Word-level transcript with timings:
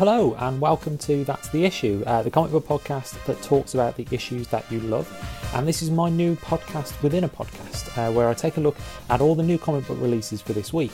hello, 0.00 0.34
and 0.38 0.58
welcome 0.62 0.96
to 0.96 1.24
That's 1.24 1.50
the 1.50 1.66
Issue, 1.66 2.02
uh, 2.06 2.22
the 2.22 2.30
comic 2.30 2.52
book 2.52 2.66
podcast 2.66 3.22
that 3.26 3.42
talks 3.42 3.74
about 3.74 3.96
the 3.96 4.06
issues 4.10 4.48
that 4.48 4.64
you 4.72 4.80
love. 4.80 5.06
And 5.52 5.66
this 5.66 5.82
is 5.82 5.90
my 5.90 6.08
new 6.08 6.36
podcast 6.36 7.02
within 7.02 7.24
a 7.24 7.28
podcast, 7.28 7.98
uh, 7.98 8.12
where 8.12 8.28
I 8.28 8.34
take 8.34 8.56
a 8.56 8.60
look 8.60 8.76
at 9.08 9.20
all 9.20 9.34
the 9.34 9.42
new 9.42 9.58
comic 9.58 9.84
book 9.88 9.98
releases 10.00 10.40
for 10.40 10.52
this 10.52 10.72
week. 10.72 10.92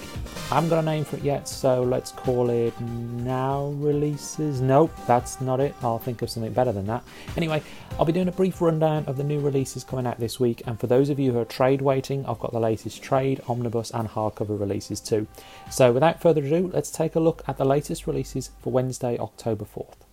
I 0.50 0.54
haven't 0.54 0.70
got 0.70 0.78
a 0.78 0.82
name 0.82 1.04
for 1.04 1.16
it 1.16 1.22
yet, 1.22 1.46
so 1.46 1.82
let's 1.82 2.10
call 2.10 2.48
it 2.48 2.78
Now 2.80 3.74
Releases. 3.76 4.62
Nope, 4.62 4.92
that's 5.06 5.42
not 5.42 5.60
it. 5.60 5.74
I'll 5.82 5.98
think 5.98 6.22
of 6.22 6.30
something 6.30 6.54
better 6.54 6.72
than 6.72 6.86
that. 6.86 7.04
Anyway, 7.36 7.62
I'll 7.98 8.06
be 8.06 8.12
doing 8.12 8.28
a 8.28 8.32
brief 8.32 8.62
rundown 8.62 9.04
of 9.04 9.18
the 9.18 9.24
new 9.24 9.40
releases 9.40 9.84
coming 9.84 10.06
out 10.06 10.18
this 10.18 10.40
week, 10.40 10.62
and 10.66 10.80
for 10.80 10.86
those 10.86 11.10
of 11.10 11.18
you 11.18 11.32
who 11.32 11.38
are 11.38 11.44
trade 11.44 11.82
waiting, 11.82 12.24
I've 12.24 12.40
got 12.40 12.52
the 12.52 12.60
latest 12.60 13.02
trade, 13.02 13.42
omnibus, 13.48 13.90
and 13.90 14.08
hardcover 14.08 14.58
releases 14.58 15.00
too. 15.00 15.26
So 15.70 15.92
without 15.92 16.22
further 16.22 16.42
ado, 16.42 16.70
let's 16.72 16.90
take 16.90 17.14
a 17.14 17.20
look 17.20 17.44
at 17.46 17.58
the 17.58 17.66
latest 17.66 18.06
releases 18.06 18.52
for 18.62 18.72
Wednesday, 18.72 19.18
October 19.18 19.66
4th. 19.66 20.05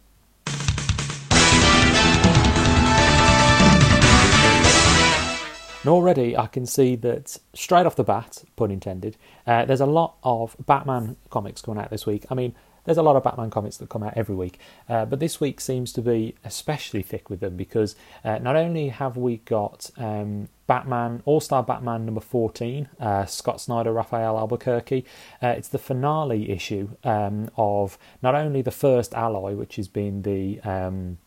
And 5.84 5.90
already 5.90 6.38
I 6.38 6.48
can 6.48 6.66
see 6.66 6.96
that 6.96 7.38
straight 7.54 7.86
off 7.86 7.98
the 7.98 8.06
bat, 8.06 8.46
pun 8.56 8.72
intended, 8.72 9.18
uh, 9.46 9.66
there's 9.66 9.82
a 9.82 9.86
lot 9.86 10.16
of 10.24 10.56
Batman 10.66 11.18
comics 11.30 11.62
coming 11.62 11.84
out 11.84 11.90
this 11.90 12.06
week. 12.06 12.26
I 12.30 12.36
mean, 12.36 12.56
there's 12.86 12.98
a 12.98 13.04
lot 13.04 13.18
of 13.18 13.24
Batman 13.24 13.50
comics 13.50 13.76
that 13.78 13.90
come 13.90 14.02
out 14.02 14.14
every 14.16 14.36
week, 14.36 14.60
uh, 14.88 15.04
but 15.04 15.20
this 15.20 15.42
week 15.42 15.60
seems 15.60 15.92
to 15.94 16.02
be 16.02 16.36
especially 16.46 17.02
thick 17.02 17.30
with 17.30 17.42
them 17.42 17.58
because 17.58 17.98
uh, 18.24 18.40
not 18.40 18.56
only 18.56 18.90
have 18.90 19.18
we 19.18 19.38
got 19.38 19.92
um, 19.98 20.48
Batman, 20.68 21.22
All 21.26 21.42
Star 21.42 21.64
Batman 21.64 22.06
number 22.06 22.22
14, 22.22 22.88
uh, 23.02 23.26
Scott 23.26 23.60
Snyder, 23.60 23.92
Rafael 23.92 24.38
Albuquerque. 24.38 25.04
Uh, 25.42 25.48
it's 25.48 25.68
the 25.68 25.78
finale 25.78 26.50
issue 26.50 26.92
um, 27.04 27.50
of 27.58 27.98
not 28.22 28.36
only 28.36 28.62
the 28.62 28.72
first 28.72 29.14
Ally, 29.14 29.54
which 29.54 29.76
has 29.76 29.90
been 29.90 30.22
the. 30.22 30.62
Um, 30.62 31.18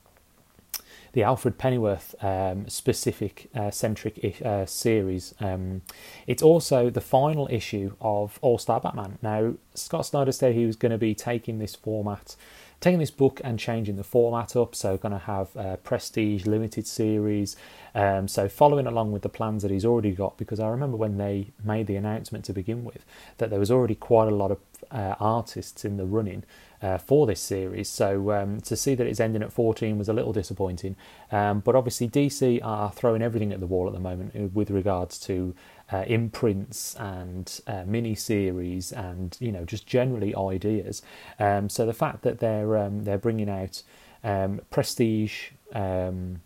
the 1.17 1.23
Alfred 1.23 1.57
Pennyworth 1.57 2.15
um, 2.23 2.69
specific 2.69 3.49
uh, 3.55 3.71
centric 3.71 4.43
uh, 4.45 4.67
series. 4.67 5.33
Um, 5.41 5.81
it's 6.27 6.43
also 6.43 6.91
the 6.91 7.01
final 7.01 7.49
issue 7.51 7.97
of 8.03 8.39
All 8.43 8.59
Star 8.59 8.81
Batman. 8.81 9.19
Now, 9.23 9.55
Scott 9.73 10.05
Snyder 10.05 10.31
said 10.31 10.55
he 10.55 10.67
was 10.67 10.77
going 10.77 10.93
to 10.93 10.99
be 10.99 11.15
taking 11.15 11.59
this 11.59 11.75
format, 11.75 12.37
taking 12.81 12.99
this 12.99 13.11
book 13.11 13.41
and 13.45 13.59
changing 13.59 13.97
the 13.97 14.05
format 14.05 14.57
up. 14.57 14.75
So, 14.75 14.97
going 14.97 15.13
to 15.13 15.19
have 15.19 15.55
a 15.57 15.77
Prestige 15.77 16.47
limited 16.47 16.87
series. 16.87 17.57
Um, 17.95 18.29
so, 18.29 18.49
following 18.49 18.87
along 18.87 19.13
with 19.13 19.23
the 19.23 19.29
plans 19.29 19.63
that 19.63 19.71
he's 19.71 19.85
already 19.85 20.13
got, 20.13 20.37
because 20.37 20.61
I 20.61 20.69
remember 20.69 20.97
when 20.97 21.17
they 21.17 21.53
made 21.65 21.87
the 21.87 21.97
announcement 21.97 22.45
to 22.47 22.53
begin 22.53 22.85
with 22.85 23.05
that 23.39 23.51
there 23.51 23.61
was 23.61 23.71
already 23.71 23.95
quite 23.95 24.29
a 24.29 24.35
lot 24.35 24.51
of 24.51 24.59
uh, 24.91 25.15
artists 25.19 25.85
in 25.85 25.97
the 25.97 26.05
running 26.05 26.45
uh, 26.83 26.99
for 26.99 27.27
this 27.27 27.41
series. 27.41 27.89
So 27.89 28.33
um, 28.33 28.61
to 28.63 28.77
see 28.77 28.95
that 28.95 29.07
it's 29.07 29.21
ending 29.21 29.43
at 29.43 29.53
14 29.53 29.99
was 29.99 30.09
a 30.09 30.13
little 30.13 30.33
disappointing. 30.33 30.97
Um, 31.33 31.61
but 31.61 31.75
obviously, 31.75 32.09
DC 32.09 32.61
are 32.63 32.93
throwing 32.93 33.23
everything 33.23 33.53
at 33.53 33.61
the 33.61 33.67
wall 33.67 33.87
at 33.87 33.93
the 33.93 34.01
moment 34.01 34.33
uh, 34.37 34.49
with 34.53 34.71
regards 34.71 35.19
to 35.21 35.55
uh, 35.93 36.05
imprints 36.07 36.95
and 36.97 37.61
uh, 37.67 37.85
mini 37.87 38.15
series 38.15 38.93
and 38.93 39.37
you 39.41 39.53
know 39.53 39.65
just 39.65 39.87
generally 39.87 40.35
ideas. 40.35 41.03
Um, 41.39 41.69
so 41.69 41.87
the 41.87 41.93
fact 41.93 42.23
that 42.23 42.39
they're 42.39 42.77
um, 42.77 43.05
they're 43.05 43.19
bringing 43.19 43.49
out 43.49 43.83
um, 44.25 44.61
prestige 44.71 45.51
um, 45.73 46.41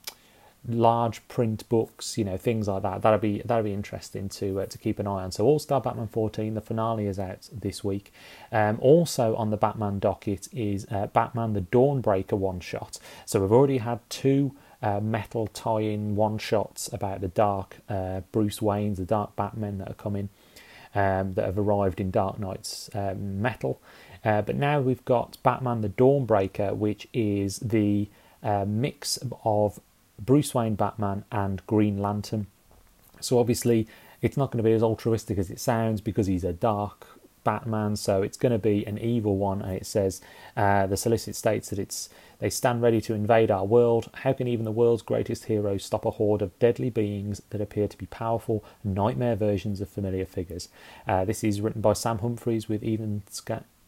large 0.69 1.27
print 1.29 1.67
books, 1.69 2.19
you 2.19 2.25
know, 2.25 2.37
things 2.37 2.69
like 2.69 2.83
that. 2.83 3.03
That'll 3.03 3.19
be 3.19 3.43
that'll 3.45 3.65
be 3.65 3.73
interesting 3.73 4.29
to 4.31 4.61
uh, 4.61 4.67
to 4.67 4.79
keep 4.79 4.99
an 4.99 5.07
eye 5.07 5.25
on. 5.25 5.33
So 5.33 5.45
All 5.45 5.59
Star 5.59 5.81
Batman 5.81 6.09
14, 6.09 6.55
the 6.55 6.61
finale 6.61 7.07
is 7.07 7.19
out 7.19 7.49
this 7.53 7.83
week. 7.83 8.13
Um, 8.53 8.79
also 8.81 9.35
on 9.37 9.51
the 9.51 9.57
Batman 9.57 9.99
docket 9.99 10.49
is 10.53 10.87
uh, 10.91 11.07
Batman 11.09 11.55
the 11.55 11.63
Dawnbreaker 11.63 12.35
one 12.35 12.61
shot. 12.61 12.99
So 13.25 13.41
we've 13.41 13.53
already 13.53 13.79
had 13.79 14.01
two. 14.11 14.55
Uh, 14.83 14.99
metal 14.99 15.47
tie-in 15.47 16.17
one 16.17 16.39
shots 16.39 16.91
about 16.91 17.21
the 17.21 17.29
dark 17.29 17.77
uh, 17.89 18.21
Bruce 18.33 18.63
Wayne's, 18.63 18.99
the 18.99 19.05
dark 19.05 19.37
Batman 19.37 19.77
that 19.79 19.91
are 19.91 19.95
coming, 19.95 20.31
um, 20.95 21.35
that 21.35 21.45
have 21.45 21.59
arrived 21.59 22.01
in 22.01 22.11
Dark 22.11 22.39
Nights 22.39 22.89
um, 22.95 23.43
metal. 23.43 23.81
Uh, 24.25 24.43
but 24.43 24.57
now 24.57 24.81
we've 24.81 25.05
got 25.05 25.37
Batman 25.43 25.83
the 25.83 25.89
Dawnbreaker, 25.89 26.75
which 26.75 27.09
is 27.13 27.59
the 27.59 28.09
uh, 28.43 28.65
mix 28.67 29.19
of 29.45 29.81
Bruce 30.19 30.55
Wayne 30.55 30.75
Batman 30.75 31.25
and 31.31 31.65
Green 31.67 31.99
Lantern. 31.99 32.47
So 33.21 33.39
obviously 33.39 33.87
it's 34.23 34.37
not 34.37 34.51
going 34.51 34.63
to 34.63 34.69
be 34.69 34.75
as 34.75 34.83
altruistic 34.83 35.39
as 35.39 35.51
it 35.51 35.61
sounds 35.61 36.01
because 36.01 36.27
he's 36.27 36.45
a 36.45 36.53
dark 36.53 37.07
Batman, 37.45 37.97
so 37.97 38.23
it's 38.23 38.37
going 38.37 38.53
to 38.53 38.59
be 38.59 38.87
an 38.87 38.99
evil 38.99 39.37
one. 39.37 39.63
And 39.63 39.73
it 39.73 39.87
says 39.87 40.21
uh, 40.57 40.87
the 40.87 40.97
solicit 40.97 41.37
states 41.37 41.71
that 41.71 41.79
it's 41.79 42.09
they 42.39 42.51
stand 42.51 42.81
ready 42.81 43.01
to 43.03 43.15
invade 43.15 43.51
our 43.51 43.65
world. 43.65 44.11
How 44.15 44.33
can 44.33 44.49
even 44.49 44.65
the 44.65 44.73
world's 44.73 45.03
greatest 45.03 45.45
heroes 45.45 45.85
stop 45.85 46.07
a 46.07 46.13
horde 46.13 46.43
of 46.43 46.59
deadly 46.59 46.89
beings 46.89 47.43
that 47.51 47.61
appear 47.61 47.87
to 47.87 47.99
be 47.99 48.07
powerful 48.07 48.65
nightmare 48.83 49.37
versions 49.37 49.81
of 49.81 49.89
familiar 49.91 50.25
figures? 50.25 50.69
Uh, 51.07 51.25
this 51.25 51.45
is 51.45 51.61
written 51.61 51.83
by 51.83 51.93
Sam 51.93 52.19
Humphries 52.19 52.69
with 52.69 52.83
Ethan, 52.83 53.23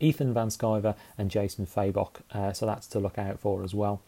Ethan 0.01 0.35
Van 0.35 0.49
Sciver 0.49 0.95
and 1.17 1.31
Jason 1.31 1.67
Fabok, 1.67 2.17
uh, 2.33 2.53
so 2.53 2.67
that's 2.67 2.87
to 2.89 3.01
look 3.01 3.19
out 3.19 3.41
for 3.41 3.63
as 3.65 3.75
well. 3.75 4.03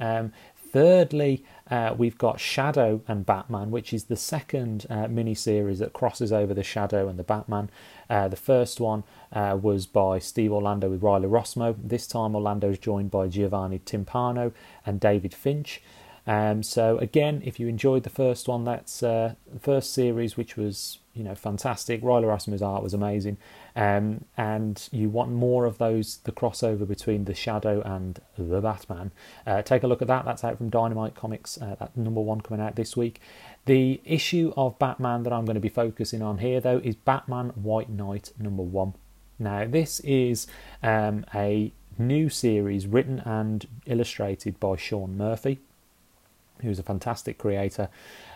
Um, 0.00 0.32
Thirdly, 0.74 1.44
uh, 1.70 1.94
we've 1.96 2.18
got 2.18 2.40
Shadow 2.40 3.00
and 3.06 3.24
Batman, 3.24 3.70
which 3.70 3.92
is 3.92 4.06
the 4.06 4.16
second 4.16 4.86
uh, 4.90 5.06
mini 5.06 5.32
series 5.32 5.78
that 5.78 5.92
crosses 5.92 6.32
over 6.32 6.52
the 6.52 6.64
Shadow 6.64 7.06
and 7.06 7.16
the 7.16 7.22
Batman. 7.22 7.70
Uh, 8.10 8.26
the 8.26 8.34
first 8.34 8.80
one 8.80 9.04
uh, 9.32 9.56
was 9.62 9.86
by 9.86 10.18
Steve 10.18 10.50
Orlando 10.50 10.90
with 10.90 11.00
Riley 11.00 11.28
Rossmo. 11.28 11.76
This 11.80 12.08
time, 12.08 12.34
Orlando 12.34 12.70
is 12.70 12.80
joined 12.80 13.12
by 13.12 13.28
Giovanni 13.28 13.78
Timpano 13.78 14.50
and 14.84 14.98
David 14.98 15.32
Finch. 15.32 15.80
Um, 16.26 16.62
so 16.62 16.98
again, 16.98 17.42
if 17.44 17.60
you 17.60 17.68
enjoyed 17.68 18.02
the 18.02 18.10
first 18.10 18.48
one, 18.48 18.64
that's 18.64 19.02
uh, 19.02 19.34
the 19.52 19.60
first 19.60 19.92
series, 19.92 20.36
which 20.36 20.56
was 20.56 20.98
you 21.12 21.22
know 21.22 21.34
fantastic. 21.34 22.00
Riley 22.02 22.24
Rossmo's 22.24 22.62
art 22.62 22.82
was 22.82 22.94
amazing, 22.94 23.36
um, 23.76 24.24
and 24.36 24.88
you 24.90 25.10
want 25.10 25.30
more 25.30 25.66
of 25.66 25.78
those, 25.78 26.18
the 26.24 26.32
crossover 26.32 26.88
between 26.88 27.26
the 27.26 27.34
Shadow 27.34 27.82
and 27.82 28.20
the 28.38 28.60
Batman. 28.60 29.12
Uh, 29.46 29.60
take 29.62 29.82
a 29.82 29.86
look 29.86 30.00
at 30.00 30.08
that. 30.08 30.24
That's 30.24 30.44
out 30.44 30.56
from 30.56 30.70
Dynamite 30.70 31.14
Comics. 31.14 31.60
Uh, 31.60 31.76
that 31.78 31.96
number 31.96 32.20
one 32.20 32.40
coming 32.40 32.64
out 32.64 32.76
this 32.76 32.96
week. 32.96 33.20
The 33.66 34.00
issue 34.04 34.52
of 34.56 34.78
Batman 34.78 35.24
that 35.24 35.32
I'm 35.32 35.44
going 35.44 35.54
to 35.54 35.60
be 35.60 35.68
focusing 35.68 36.22
on 36.22 36.38
here, 36.38 36.60
though, 36.60 36.80
is 36.82 36.96
Batman 36.96 37.50
White 37.50 37.90
Knight 37.90 38.32
number 38.38 38.62
one. 38.62 38.94
Now, 39.38 39.66
this 39.66 40.00
is 40.00 40.46
um, 40.82 41.26
a 41.34 41.72
new 41.98 42.28
series 42.28 42.86
written 42.86 43.20
and 43.20 43.66
illustrated 43.86 44.58
by 44.58 44.76
Sean 44.76 45.16
Murphy 45.16 45.60
who's 46.62 46.78
a 46.78 46.82
fantastic 46.82 47.38
creator. 47.38 47.88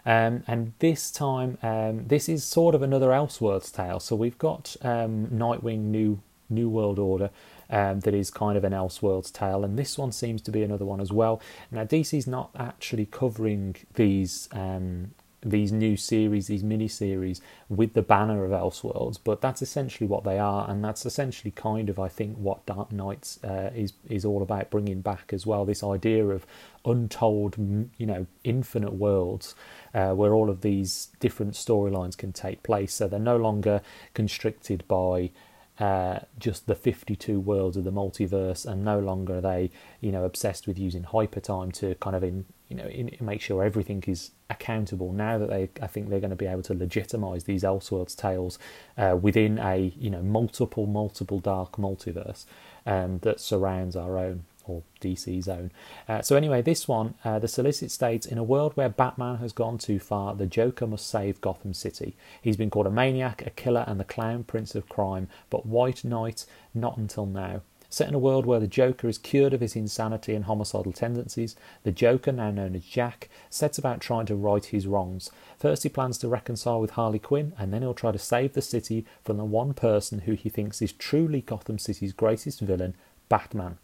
Um, 0.05 0.43
and 0.47 0.73
this 0.79 1.11
time, 1.11 1.59
um, 1.63 2.07
this 2.07 2.29
is 2.29 2.45
sort 2.45 2.75
of 2.75 2.83
another 2.83 3.09
Elseworlds 3.09 3.73
tale. 3.73 4.01
So 4.01 4.17
we've 4.17 4.39
got 4.39 4.77
um, 4.83 5.27
Nightwing 5.29 5.85
New 5.85 6.21
New 6.51 6.69
World 6.71 6.99
Order 6.99 7.31
um, 7.71 8.01
that 8.01 8.15
is 8.15 8.31
kind 8.31 8.57
of 8.57 8.65
an 8.65 8.73
Elseworlds 8.73 9.33
tale, 9.33 9.65
and 9.65 9.79
this 9.79 9.99
one 9.99 10.13
seems 10.13 10.41
to 10.43 10.51
be 10.51 10.63
another 10.63 10.85
one 10.85 11.01
as 11.01 11.13
well. 11.13 11.43
Now 11.71 11.85
DC's 11.85 12.27
not 12.27 12.51
actually 12.57 13.07
covering 13.07 13.77
these 13.95 14.49
um, 14.53 15.13
these 15.51 15.73
new 15.73 15.97
series, 15.97 16.47
these 16.47 16.65
mini 16.65 16.89
series, 16.89 17.41
with 17.69 17.95
the 17.95 18.03
banner 18.03 18.45
of 18.45 18.51
Elseworlds, 18.51 19.19
but 19.23 19.41
that's 19.41 19.63
essentially 19.63 20.07
what 20.07 20.25
they 20.25 20.39
are, 20.39 20.69
and 20.69 20.85
that's 20.85 21.07
essentially 21.07 21.51
kind 21.51 21.89
of, 21.89 21.99
I 21.99 22.09
think, 22.09 22.37
what 22.37 22.65
Dark 22.67 22.93
Nights 22.93 23.43
uh, 23.45 23.71
is 23.75 23.93
is 24.09 24.25
all 24.25 24.43
about, 24.43 24.71
bringing 24.71 25.01
back 25.01 25.33
as 25.33 25.47
well. 25.47 25.65
This 25.65 25.83
idea 25.83 26.27
of 26.27 26.47
untold, 26.85 27.57
you 27.99 28.07
know, 28.07 28.27
infinite 28.45 28.95
worlds 28.95 29.55
uh, 29.95 30.13
where 30.13 30.35
all 30.35 30.51
of 30.51 30.61
these 30.63 31.09
different 31.21 31.55
storylines 31.55 32.17
can 32.17 32.33
take 32.33 32.63
place. 32.63 32.95
So 32.95 33.09
they're 33.09 33.19
no 33.19 33.37
longer 33.37 33.83
constricted 34.15 34.85
by 34.89 35.31
uh, 35.79 36.21
just 36.39 36.67
the 36.67 36.75
52 36.75 37.39
worlds 37.39 37.77
of 37.77 37.85
the 37.85 37.93
multiverse, 37.93 38.67
and 38.67 38.85
no 38.85 38.99
longer 38.99 39.37
are 39.37 39.41
they, 39.41 39.71
you 40.01 40.11
know, 40.11 40.25
obsessed 40.25 40.67
with 40.67 40.79
using 40.79 41.05
hypertime 41.05 41.73
to 41.73 41.95
kind 41.97 42.17
of 42.17 42.25
in, 42.25 42.47
you 42.69 42.77
know, 42.77 42.87
in, 42.87 43.17
make 43.21 43.41
sure 43.41 43.65
everything 43.65 44.05
is 44.07 44.33
accountable. 44.51 45.13
Now 45.13 45.39
that 45.39 45.49
they, 45.49 45.71
I 45.83 45.87
think 45.87 46.09
they're 46.09 46.21
going 46.21 46.31
to 46.31 46.37
be 46.37 46.47
able 46.47 46.63
to 46.63 46.75
legitimize 46.75 47.45
these 47.45 47.63
Elseworlds 47.63 48.17
tales 48.17 48.59
uh, 48.97 49.17
within 49.21 49.59
a, 49.59 49.93
you 49.99 50.11
know, 50.11 50.23
multiple, 50.23 50.87
multiple 50.87 51.41
dark 51.41 51.73
multiverse 51.73 52.45
um, 52.87 53.19
that 53.21 53.41
surrounds 53.41 53.97
our 53.97 54.19
own 54.19 54.45
or 54.69 54.83
DC 55.01 55.43
zone. 55.43 55.71
Uh, 56.09 56.21
so 56.21 56.37
anyway, 56.37 56.63
this 56.63 56.87
one, 56.87 57.15
uh, 57.25 57.39
the 57.39 57.49
solicit 57.49 57.91
states, 57.91 58.27
in 58.27 58.39
a 58.39 58.43
world 58.43 58.73
where 58.77 58.89
Batman 58.89 59.39
has 59.39 59.53
gone 59.53 59.79
too 59.79 59.99
far, 59.99 60.35
the 60.35 60.47
Joker 60.47 60.87
must 60.87 61.07
save 61.07 61.41
Gotham 61.41 61.73
City. 61.73 62.17
He's 62.43 62.57
been 62.57 62.71
called 62.71 62.87
a 62.87 62.91
maniac, 62.91 63.47
a 63.47 63.51
killer, 63.51 63.85
and 63.87 63.99
the 63.99 64.05
clown 64.05 64.45
prince 64.45 64.75
of 64.75 64.89
crime, 64.89 65.29
but 65.51 65.67
White 65.67 66.05
Knight, 66.05 66.45
not 66.75 66.99
until 66.99 67.27
now. 67.27 67.63
Set 67.91 68.09
in 68.09 68.15
a 68.15 68.19
world 68.19 68.45
where 68.45 68.61
the 68.61 68.67
Joker 68.67 69.09
is 69.09 69.17
cured 69.17 69.55
of 69.55 69.63
his 69.63 69.75
insanity 69.75 70.35
and 70.35 70.45
homicidal 70.45 70.93
tendencies, 70.93 71.57
the 71.85 71.93
Joker, 71.93 72.33
now 72.33 72.51
known 72.51 72.77
as 72.77 72.85
Jack, 72.85 73.31
sets 73.49 73.79
about 73.79 74.01
trying 74.01 74.27
to 74.27 74.37
right 74.37 74.65
his 74.65 74.87
wrongs. 74.87 75.31
First, 75.59 75.85
he 75.85 75.89
plans 75.89 76.19
to 76.19 76.29
reconcile 76.29 76.81
with 76.81 76.91
Harley 76.91 77.19
Quinn, 77.19 77.55
and 77.59 77.73
then 77.73 77.81
he'll 77.81 77.95
try 77.95 78.13
to 78.13 78.19
save 78.19 78.53
the 78.53 78.61
city 78.61 79.07
from 79.25 79.39
the 79.39 79.45
one 79.45 79.73
person 79.73 80.21
who 80.21 80.33
he 80.35 80.51
thinks 80.51 80.83
is 80.83 80.93
truly 80.93 81.41
Gotham 81.41 81.79
City's 81.79 82.13
greatest 82.13 82.61
villain, 82.61 82.95
Batman. 83.31 83.79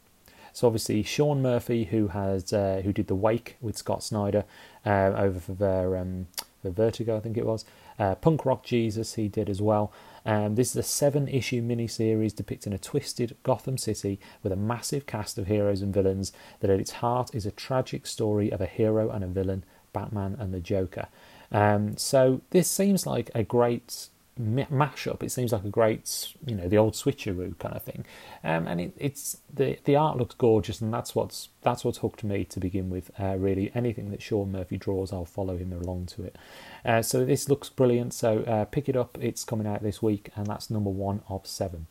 So 0.53 0.69
obviously 0.69 1.03
Sean 1.03 1.43
Murphy, 1.43 1.85
who 1.85 2.09
has 2.09 2.53
uh, 2.53 2.83
who 2.85 2.93
did 2.93 3.09
the 3.09 3.17
Wake 3.17 3.56
with 3.61 3.77
Scott 3.77 4.05
Snyder 4.05 4.45
uh, 4.87 5.12
over 5.17 5.41
for 5.41 5.53
their, 5.53 5.97
um, 5.97 6.29
for 6.62 6.71
Vertigo, 6.71 7.17
I 7.17 7.21
think 7.21 7.37
it 7.37 7.45
was. 7.45 7.65
Uh, 7.99 8.14
Punk 8.14 8.44
Rock 8.44 8.64
Jesus, 8.64 9.14
he 9.14 9.29
did 9.29 9.49
as 9.49 9.62
well. 9.62 9.93
Um, 10.26 10.55
this 10.55 10.70
is 10.70 10.76
a 10.76 10.82
seven 10.82 11.29
issue 11.29 11.62
miniseries 11.62 12.35
depicting 12.35 12.73
a 12.73 12.79
twisted 12.79 13.37
Gotham 13.43 13.76
City 13.76 14.19
with 14.43 14.52
a 14.52 14.56
massive 14.56 15.06
cast 15.06 15.38
of 15.38 15.46
heroes 15.46 15.82
and 15.82 15.93
villains 15.93 16.32
that 16.61 16.70
at 16.70 16.81
its 16.81 16.93
heart 16.93 17.35
is 17.35 17.46
a 17.46 17.50
tragic 17.50 18.06
story 18.06 18.50
of 18.50 18.61
a 18.61 18.67
hero 18.67 19.11
and 19.11 19.23
a 19.23 19.29
villain, 19.29 19.64
Batman 19.93 20.37
and 20.38 20.52
the 20.52 20.61
Joker. 20.61 21.08
Um, 21.52 21.96
so 21.96 22.41
this 22.50 22.69
seems 22.69 23.06
like 23.06 23.31
a 23.35 23.44
great 23.44 24.08
mashup. 24.41 25.23
It 25.23 25.31
seems 25.31 25.53
like 25.53 25.65
a 25.65 25.71
great, 25.71 26.35
you 26.47 26.55
know, 26.55 26.69
the 26.69 26.79
old 26.79 26.95
switcheroo 26.95 27.59
kind 27.59 27.75
of 27.75 27.83
thing. 27.83 28.05
Um, 28.43 28.67
and 28.67 28.81
it, 28.81 28.95
it's 28.97 29.39
the 29.53 29.79
the 29.85 29.97
art 29.97 30.17
looks 30.17 30.35
gorgeous, 30.35 30.81
and 30.81 30.93
that's 30.93 31.15
what's 31.15 31.51
that's 31.63 31.85
what's 31.85 31.99
hooked 31.99 32.25
me 32.25 32.45
to 32.47 32.61
begin 32.61 32.91
with. 32.91 33.11
Uh, 33.19 33.37
really, 33.37 33.71
anything 33.75 34.11
that 34.11 34.23
Sean 34.23 34.53
Murphy 34.53 34.77
draws, 34.77 35.13
I'll 35.13 35.25
follow 35.25 35.57
him 35.57 35.73
along 35.73 36.07
to 36.07 36.25
it. 36.25 36.37
Uh, 36.85 37.03
so 37.03 37.25
this 37.25 37.49
looks 37.49 37.69
brilliant. 37.69 38.13
So 38.13 38.41
uh, 38.41 38.65
pick 38.65 38.89
it 38.89 38.97
up. 38.97 39.19
It's 39.21 39.45
coming 39.45 39.67
out 39.67 39.83
this 39.83 40.03
week, 40.03 40.31
and 40.37 40.47
that's 40.47 40.71
number 40.71 40.91
one 40.91 41.23
of 41.29 41.47
seven. 41.47 41.87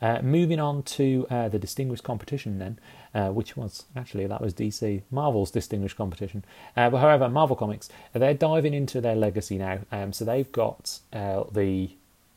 Uh, 0.00 0.20
moving 0.22 0.60
on 0.60 0.82
to 0.82 1.26
uh, 1.30 1.48
the 1.48 1.58
distinguished 1.58 2.04
competition, 2.04 2.58
then, 2.58 2.78
uh, 3.14 3.30
which 3.30 3.56
was 3.56 3.84
actually 3.96 4.26
that 4.26 4.42
was 4.42 4.52
DC 4.52 5.02
Marvel's 5.10 5.50
distinguished 5.50 5.96
competition. 5.96 6.44
Uh, 6.76 6.90
but 6.90 6.98
however, 6.98 7.28
Marvel 7.28 7.56
Comics 7.56 7.88
they're 8.12 8.34
diving 8.34 8.74
into 8.74 9.00
their 9.00 9.16
legacy 9.16 9.56
now. 9.56 9.78
Um, 9.90 10.12
so 10.12 10.24
they've 10.24 10.50
got 10.52 10.98
uh, 11.12 11.44
the 11.50 11.90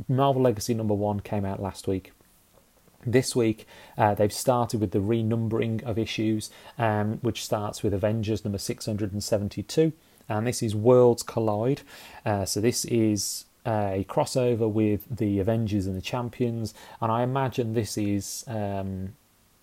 Marvel 0.07 0.41
Legacy 0.41 0.73
number 0.73 0.93
one 0.93 1.19
came 1.19 1.43
out 1.43 1.61
last 1.61 1.87
week. 1.87 2.13
This 3.05 3.35
week, 3.35 3.65
uh, 3.97 4.13
they've 4.13 4.31
started 4.31 4.79
with 4.79 4.91
the 4.91 4.99
renumbering 4.99 5.83
of 5.83 5.97
issues, 5.97 6.49
um, 6.77 7.19
which 7.21 7.43
starts 7.43 7.81
with 7.81 7.93
Avengers 7.93 8.43
number 8.43 8.57
672, 8.57 9.93
and 10.27 10.47
this 10.47 10.61
is 10.61 10.75
Worlds 10.75 11.23
Collide. 11.23 11.81
so, 12.45 12.59
this 12.59 12.83
is 12.85 13.45
a 13.65 14.05
crossover 14.07 14.69
with 14.69 15.05
the 15.09 15.39
Avengers 15.39 15.85
and 15.85 15.95
the 15.95 16.01
Champions, 16.01 16.73
and 17.01 17.11
I 17.11 17.23
imagine 17.23 17.73
this 17.73 17.97
is 17.97 18.43
um, 18.47 19.13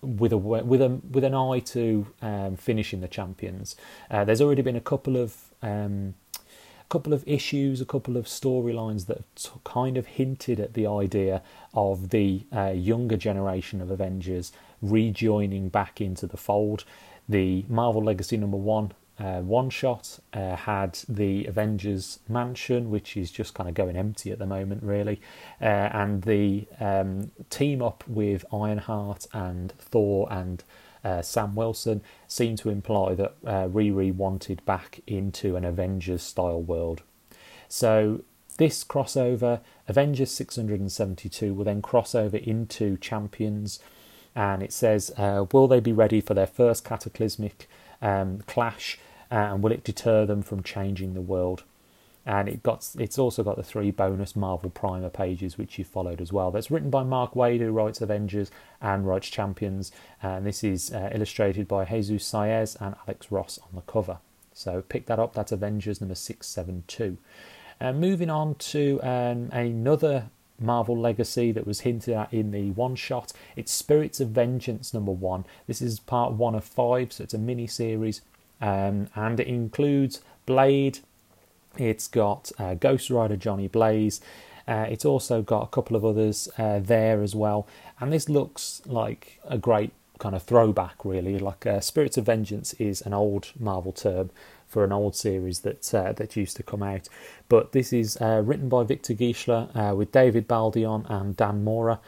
with 0.01 0.31
a 0.31 0.37
with 0.37 0.81
a 0.81 0.89
with 1.11 1.23
an 1.23 1.33
eye 1.33 1.59
to 1.59 2.07
um, 2.21 2.55
finishing 2.55 3.01
the 3.01 3.07
Champions. 3.07 3.75
Uh, 4.09 4.23
there's 4.23 4.41
already 4.41 4.61
been 4.61 4.75
a 4.75 4.81
couple 4.81 5.17
of 5.17 5.35
um, 5.61 6.13
a 6.35 6.89
couple 6.89 7.13
of 7.13 7.23
issues, 7.27 7.81
a 7.81 7.85
couple 7.85 8.15
of 8.15 8.25
storylines 8.25 9.07
that 9.07 9.49
kind 9.63 9.97
of 9.97 10.05
hinted 10.05 10.59
at 10.59 10.73
the 10.73 10.87
idea 10.87 11.41
of 11.73 12.09
the 12.09 12.45
uh, 12.55 12.69
younger 12.69 13.17
generation 13.17 13.81
of 13.81 13.91
Avengers 13.91 14.51
rejoining 14.81 15.69
back 15.69 15.99
into 15.99 16.27
the 16.27 16.37
fold. 16.37 16.85
The 17.27 17.65
Marvel 17.67 18.03
Legacy 18.03 18.37
number 18.37 18.57
one 18.57 18.93
uh, 19.19 19.41
one 19.41 19.69
shot 19.69 20.19
uh, 20.33 20.55
had 20.55 20.99
the 21.09 21.45
Avengers 21.45 22.19
mansion, 22.29 22.89
which 22.89 23.17
is 23.17 23.31
just 23.31 23.53
kind 23.53 23.67
of 23.67 23.75
going 23.75 23.95
empty 23.95 24.31
at 24.31 24.39
the 24.39 24.45
moment, 24.45 24.83
really, 24.83 25.19
uh, 25.61 25.65
and 25.65 26.21
the 26.23 26.67
um, 26.79 27.31
team 27.49 27.81
up 27.81 28.03
with 28.07 28.45
Ironheart 28.53 29.25
and 29.33 29.71
Thor 29.79 30.27
and 30.31 30.63
uh, 31.03 31.21
Sam 31.21 31.55
Wilson 31.55 32.01
seemed 32.27 32.57
to 32.59 32.69
imply 32.69 33.15
that 33.15 33.35
uh, 33.45 33.67
Riri 33.67 34.13
wanted 34.13 34.63
back 34.65 35.01
into 35.07 35.55
an 35.55 35.63
Avengers 35.63 36.21
style 36.21 36.61
world. 36.61 37.01
So 37.69 38.23
this 38.57 38.83
crossover, 38.83 39.61
Avengers 39.87 40.31
672, 40.31 41.53
will 41.53 41.63
then 41.63 41.81
cross 41.81 42.13
over 42.13 42.37
into 42.37 42.97
Champions, 42.97 43.79
and 44.35 44.61
it 44.61 44.73
says, 44.73 45.11
uh, 45.17 45.45
will 45.51 45.67
they 45.67 45.79
be 45.79 45.93
ready 45.93 46.21
for 46.21 46.33
their 46.33 46.47
first 46.47 46.83
cataclysmic 46.83 47.67
um, 48.01 48.39
clash? 48.45 48.99
Uh, 49.31 49.35
and 49.35 49.63
will 49.63 49.71
it 49.71 49.83
deter 49.83 50.25
them 50.25 50.41
from 50.41 50.63
changing 50.63 51.13
the 51.13 51.21
world? 51.21 51.63
And 52.25 52.49
it 52.49 52.61
got 52.61 52.89
it's 52.99 53.17
also 53.17 53.41
got 53.41 53.55
the 53.55 53.63
three 53.63 53.89
bonus 53.89 54.35
Marvel 54.35 54.69
Primer 54.69 55.09
pages 55.09 55.57
which 55.57 55.79
you 55.79 55.85
followed 55.85 56.19
as 56.19 56.33
well. 56.33 56.51
That's 56.51 56.69
written 56.69 56.89
by 56.89 57.03
Mark 57.03 57.35
Waid, 57.35 57.59
who 57.59 57.71
writes 57.71 58.01
Avengers 58.01 58.51
and 58.81 59.07
writes 59.07 59.29
Champions, 59.29 59.93
and 60.21 60.45
this 60.45 60.61
is 60.61 60.91
uh, 60.91 61.09
illustrated 61.13 61.69
by 61.69 61.85
Jesus 61.85 62.29
Saiz 62.29 62.75
and 62.81 62.95
Alex 63.07 63.31
Ross 63.31 63.59
on 63.63 63.69
the 63.75 63.81
cover. 63.81 64.17
So 64.53 64.83
pick 64.89 65.05
that 65.05 65.19
up. 65.19 65.35
That's 65.35 65.53
Avengers 65.53 66.01
number 66.01 66.15
six 66.15 66.47
seven 66.47 66.83
two. 66.87 67.17
Uh, 67.79 67.93
moving 67.93 68.29
on 68.29 68.55
to 68.55 68.99
um, 69.03 69.49
another 69.53 70.25
Marvel 70.59 70.97
Legacy 70.97 71.51
that 71.51 71.67
was 71.67 71.81
hinted 71.81 72.13
at 72.13 72.33
in 72.33 72.51
the 72.51 72.71
one 72.71 72.95
shot. 72.95 73.31
It's 73.55 73.71
Spirits 73.71 74.19
of 74.19 74.29
Vengeance 74.29 74.93
number 74.93 75.11
one. 75.11 75.45
This 75.67 75.81
is 75.81 75.99
part 75.99 76.33
one 76.33 76.55
of 76.55 76.63
five, 76.65 77.13
so 77.13 77.23
it's 77.23 77.33
a 77.33 77.37
mini 77.37 77.67
series 77.67 78.21
um, 78.61 79.07
and 79.15 79.39
it 79.39 79.47
includes 79.47 80.21
Blade. 80.45 80.99
It's 81.77 82.07
got 82.07 82.51
uh, 82.57 82.75
Ghost 82.75 83.09
Rider 83.09 83.35
Johnny 83.35 83.67
Blaze. 83.67 84.21
Uh, 84.67 84.85
it's 84.89 85.05
also 85.05 85.41
got 85.41 85.63
a 85.63 85.67
couple 85.67 85.95
of 85.95 86.03
others 86.03 86.49
uh, 86.57 86.79
there 86.79 87.21
as 87.21 87.33
well, 87.33 87.67
and 87.99 88.11
this 88.11 88.27
looks 88.27 88.81
like 88.85 89.39
a 89.45 89.57
great 89.57 89.91
kind 90.19 90.35
of 90.35 90.43
throwback, 90.43 91.05
really. 91.05 91.39
Like 91.39 91.65
uh, 91.65 91.79
Spirits 91.79 92.17
of 92.17 92.25
Vengeance 92.25 92.73
is 92.73 93.01
an 93.01 93.13
old 93.13 93.51
Marvel 93.57 93.91
term 93.93 94.29
for 94.67 94.83
an 94.83 94.91
old 94.91 95.15
series 95.15 95.61
that 95.61 95.93
uh, 95.93 96.11
that 96.13 96.35
used 96.35 96.57
to 96.57 96.63
come 96.63 96.83
out, 96.83 97.07
but 97.47 97.71
this 97.71 97.93
is 97.93 98.17
uh, 98.21 98.41
written 98.43 98.67
by 98.67 98.83
Victor 98.83 99.13
Gischler 99.13 99.69
uh, 99.75 99.95
with 99.95 100.11
David 100.11 100.47
Baldeón 100.47 101.09
and 101.09 101.37
Dan 101.37 101.63
Mora. 101.63 101.99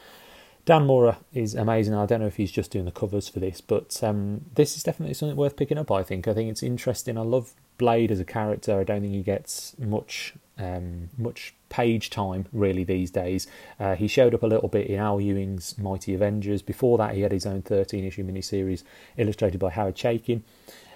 Dan 0.66 0.86
Mora 0.86 1.18
is 1.34 1.56
amazing. 1.56 1.94
I 1.94 2.06
don't 2.06 2.22
know 2.22 2.28
if 2.28 2.36
he's 2.36 2.52
just 2.52 2.72
doing 2.72 2.86
the 2.86 2.92
covers 2.92 3.28
for 3.28 3.40
this, 3.40 3.62
but 3.62 4.02
um, 4.04 4.46
this 4.56 4.78
is 4.78 4.84
definitely 4.84 5.14
something 5.16 5.36
worth 5.36 5.56
picking 5.56 5.78
up. 5.78 5.92
I 5.92 6.04
think. 6.04 6.28
I 6.28 6.34
think 6.34 6.52
it's 6.52 6.64
interesting. 6.64 7.18
I 7.18 7.22
love 7.22 7.54
Blade 7.78 8.12
as 8.12 8.20
a 8.20 8.26
character. 8.26 8.80
I 8.80 8.84
don't 8.84 9.02
think 9.02 9.14
he 9.14 9.24
gets 9.24 9.78
much 9.80 10.34
um, 10.60 11.10
much 11.18 11.56
page 11.70 12.10
time 12.10 12.46
really 12.52 12.84
these 12.84 13.10
days. 13.10 13.48
Uh, 13.80 13.96
he 13.96 14.08
showed 14.08 14.34
up 14.34 14.44
a 14.44 14.48
little 14.48 14.68
bit 14.68 14.88
in 14.88 15.00
Al 15.00 15.20
Ewing's 15.20 15.78
Mighty 15.78 16.14
Avengers. 16.14 16.62
Before 16.62 16.98
that, 16.98 17.16
he 17.16 17.22
had 17.22 17.32
his 17.32 17.46
own 17.46 17.62
13 17.62 18.04
issue 18.04 18.24
miniseries 18.24 18.84
illustrated 19.18 19.60
by 19.60 19.70
Howard 19.72 19.96
Chaykin. 19.96 20.42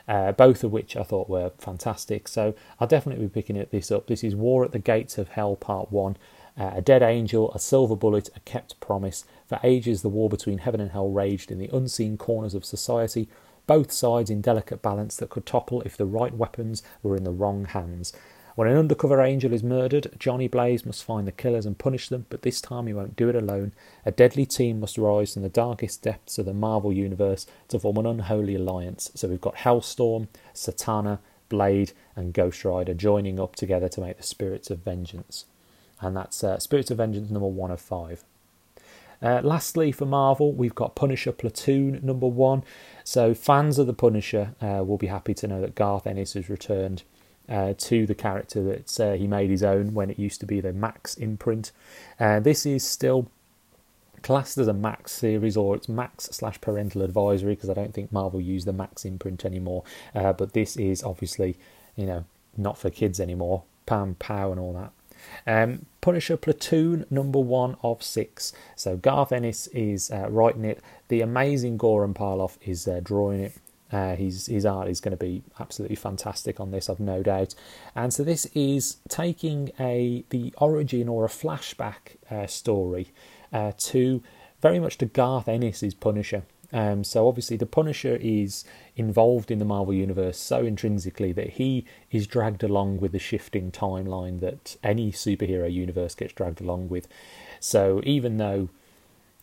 Uh, 0.06 0.34
both 0.34 0.66
of 0.66 0.72
which 0.74 0.98
I 0.98 1.04
thought 1.04 1.30
were 1.30 1.52
fantastic. 1.58 2.28
So 2.28 2.54
I'll 2.80 2.88
definitely 2.88 3.26
be 3.26 3.30
picking 3.30 3.66
this 3.72 3.92
up. 3.92 4.08
This 4.08 4.24
is 4.24 4.36
War 4.36 4.66
at 4.66 4.74
the 4.74 4.80
Gates 4.80 5.18
of 5.18 5.30
Hell 5.30 5.56
Part 5.56 5.92
1. 5.92 6.18
Uh, 6.56 6.72
a 6.76 6.82
dead 6.82 7.02
angel, 7.02 7.52
a 7.54 7.60
silver 7.60 7.96
bullet, 7.96 8.30
a 8.36 8.40
kept 8.42 8.80
promise. 8.80 9.26
For 9.48 9.60
ages, 9.64 10.02
the 10.02 10.10
war 10.10 10.30
between 10.30 10.60
heaven 10.60 10.80
and 10.80 10.92
hell 10.92 11.10
raged 11.10 11.52
in 11.52 11.58
the 11.58 11.70
unseen 11.74 12.16
corners 12.16 12.54
of 12.54 12.64
society, 12.64 13.28
both 13.66 13.92
sides 13.92 14.30
in 14.30 14.42
delicate 14.42 14.82
balance 14.82 15.16
that 15.16 15.32
could 15.32 15.48
topple 15.48 15.82
if 15.82 15.98
the 15.98 16.06
right 16.06 16.34
weapons 16.36 16.84
were 17.02 17.16
in 17.16 17.24
the 17.24 17.32
wrong 17.32 17.66
hands. 17.66 18.14
When 18.56 18.68
an 18.68 18.78
undercover 18.78 19.20
angel 19.20 19.52
is 19.52 19.64
murdered, 19.64 20.16
Johnny 20.20 20.48
Blaze 20.48 20.86
must 20.86 21.04
find 21.04 21.28
the 21.28 21.32
killers 21.32 21.66
and 21.66 21.76
punish 21.76 22.10
them, 22.10 22.28
but 22.30 22.44
this 22.44 22.62
time 22.62 22.86
he 22.86 22.94
won't 22.94 23.16
do 23.16 23.30
it 23.30 23.36
alone. 23.36 23.74
A 24.06 24.12
deadly 24.12 24.46
team 24.46 24.80
must 24.80 25.00
rise 25.00 25.34
from 25.34 25.42
the 25.42 25.50
darkest 25.50 26.04
depths 26.04 26.38
of 26.38 26.46
the 26.46 26.54
Marvel 26.54 26.94
Universe 26.94 27.48
to 27.70 27.80
form 27.80 27.98
an 27.98 28.06
unholy 28.06 28.54
alliance. 28.54 29.10
So 29.16 29.28
we've 29.28 29.42
got 29.42 29.56
Hellstorm, 29.56 30.28
Satana, 30.54 31.18
Blade, 31.50 31.94
and 32.16 32.32
Ghost 32.32 32.64
Rider 32.64 32.94
joining 32.94 33.40
up 33.40 33.56
together 33.56 33.90
to 33.90 34.02
make 34.02 34.18
the 34.18 34.24
Spirits 34.24 34.70
of 34.70 34.84
Vengeance 34.84 35.46
and 36.04 36.16
that's 36.16 36.44
uh, 36.44 36.60
Spirits 36.60 36.92
of 36.92 36.98
Vengeance 36.98 37.30
number 37.30 37.48
one 37.48 37.72
of 37.72 37.82
five. 37.82 38.24
Uh, 39.22 39.40
lastly, 39.42 39.92
for 39.92 40.06
Marvel, 40.06 40.52
we've 40.52 40.76
got 40.76 40.96
Punisher 40.96 41.32
Platoon 41.32 42.00
number 42.04 42.28
one. 42.28 42.64
So, 43.06 43.34
fans 43.34 43.80
of 43.80 43.88
the 43.88 43.94
Punisher 43.94 44.54
uh, 44.62 44.84
will 44.84 44.98
be 44.98 45.08
happy 45.08 45.34
to 45.36 45.48
know 45.48 45.62
that 45.62 45.76
Garth 45.76 46.06
Ennis 46.06 46.34
has 46.34 46.50
returned 46.50 47.04
uh, 47.48 47.74
to 47.78 48.06
the 48.06 48.16
character 48.16 48.62
that 48.64 49.00
uh, 49.00 49.14
he 49.14 49.28
made 49.28 49.50
his 49.50 49.64
own 49.64 49.94
when 49.94 50.10
it 50.10 50.20
used 50.20 50.40
to 50.42 50.46
be 50.46 50.60
the 50.60 50.74
Max 50.74 51.16
imprint. 51.16 51.72
Uh, 52.20 52.40
this 52.40 52.66
is 52.66 52.84
still 52.84 53.30
classed 54.22 54.58
as 54.58 54.68
a 54.68 54.74
Max 54.74 55.12
series 55.12 55.58
or 55.58 55.76
it's 55.76 55.90
Max 55.90 56.26
slash 56.32 56.60
parental 56.62 57.02
advisory 57.02 57.56
because 57.56 57.70
I 57.70 57.74
don't 57.74 57.94
think 57.94 58.12
Marvel 58.12 58.42
use 58.42 58.66
the 58.66 58.74
Max 58.74 59.06
imprint 59.06 59.46
anymore. 59.46 59.84
Uh, 60.16 60.34
but 60.34 60.54
this 60.54 60.78
is 60.78 61.04
obviously, 61.04 61.58
you 61.96 62.06
know, 62.06 62.26
not 62.58 62.78
for 62.78 62.90
kids 62.90 63.20
anymore. 63.20 63.64
Pam, 63.86 64.16
pow, 64.16 64.52
and 64.52 64.60
all 64.60 64.74
that. 64.74 64.92
Um, 65.46 65.86
Punisher 66.02 66.38
Platoon 66.38 67.06
number 67.10 67.40
one 67.40 67.78
of 67.82 68.04
six. 68.04 68.54
So 68.76 68.98
Garth 68.98 69.32
Ennis 69.32 69.68
is 69.68 70.12
uh, 70.12 70.30
writing 70.30 70.66
it. 70.66 70.82
The 71.08 71.22
amazing 71.22 71.78
Goran 71.78 72.14
Parlov 72.14 72.58
is 72.62 72.88
uh, 72.88 73.00
drawing 73.04 73.42
it. 73.42 73.54
Uh, 73.92 74.16
his 74.16 74.48
his 74.48 74.66
art 74.66 74.88
is 74.88 75.00
going 75.00 75.16
to 75.16 75.24
be 75.24 75.44
absolutely 75.60 75.96
fantastic 75.96 76.60
on 76.60 76.72
this, 76.72 76.90
I've 76.90 77.00
no 77.00 77.22
doubt. 77.22 77.54
And 77.96 78.12
so 78.12 78.24
this 78.24 78.48
is 78.48 78.98
taking 79.08 79.72
a 79.80 80.26
the 80.30 80.54
origin 80.58 81.08
or 81.08 81.26
a 81.26 81.30
flashback 81.30 82.18
uh, 82.32 82.48
story 82.48 83.14
uh, 83.52 83.74
to 83.78 84.24
very 84.62 84.80
much 84.80 84.98
to 84.98 85.06
Garth 85.06 85.48
Ennis's 85.48 85.94
Punisher. 85.94 86.44
Um, 86.74 87.04
so 87.04 87.28
obviously, 87.28 87.56
the 87.56 87.68
Punisher 87.68 88.18
is 88.20 88.66
involved 88.98 89.52
in 89.52 89.60
the 89.60 89.66
Marvel 89.66 89.94
universe 89.94 90.40
so 90.40 90.66
intrinsically 90.66 91.32
that 91.34 91.52
he 91.52 91.86
is 92.12 92.26
dragged 92.26 92.64
along 92.64 93.00
with 93.00 93.12
the 93.12 93.20
shifting 93.20 93.72
timeline 93.72 94.40
that 94.40 94.76
any 94.84 95.12
superhero 95.12 95.72
universe 95.72 96.16
gets 96.16 96.34
dragged 96.34 96.60
along 96.60 96.90
with. 96.90 97.08
So 97.60 98.02
even 98.04 98.38
though 98.38 98.70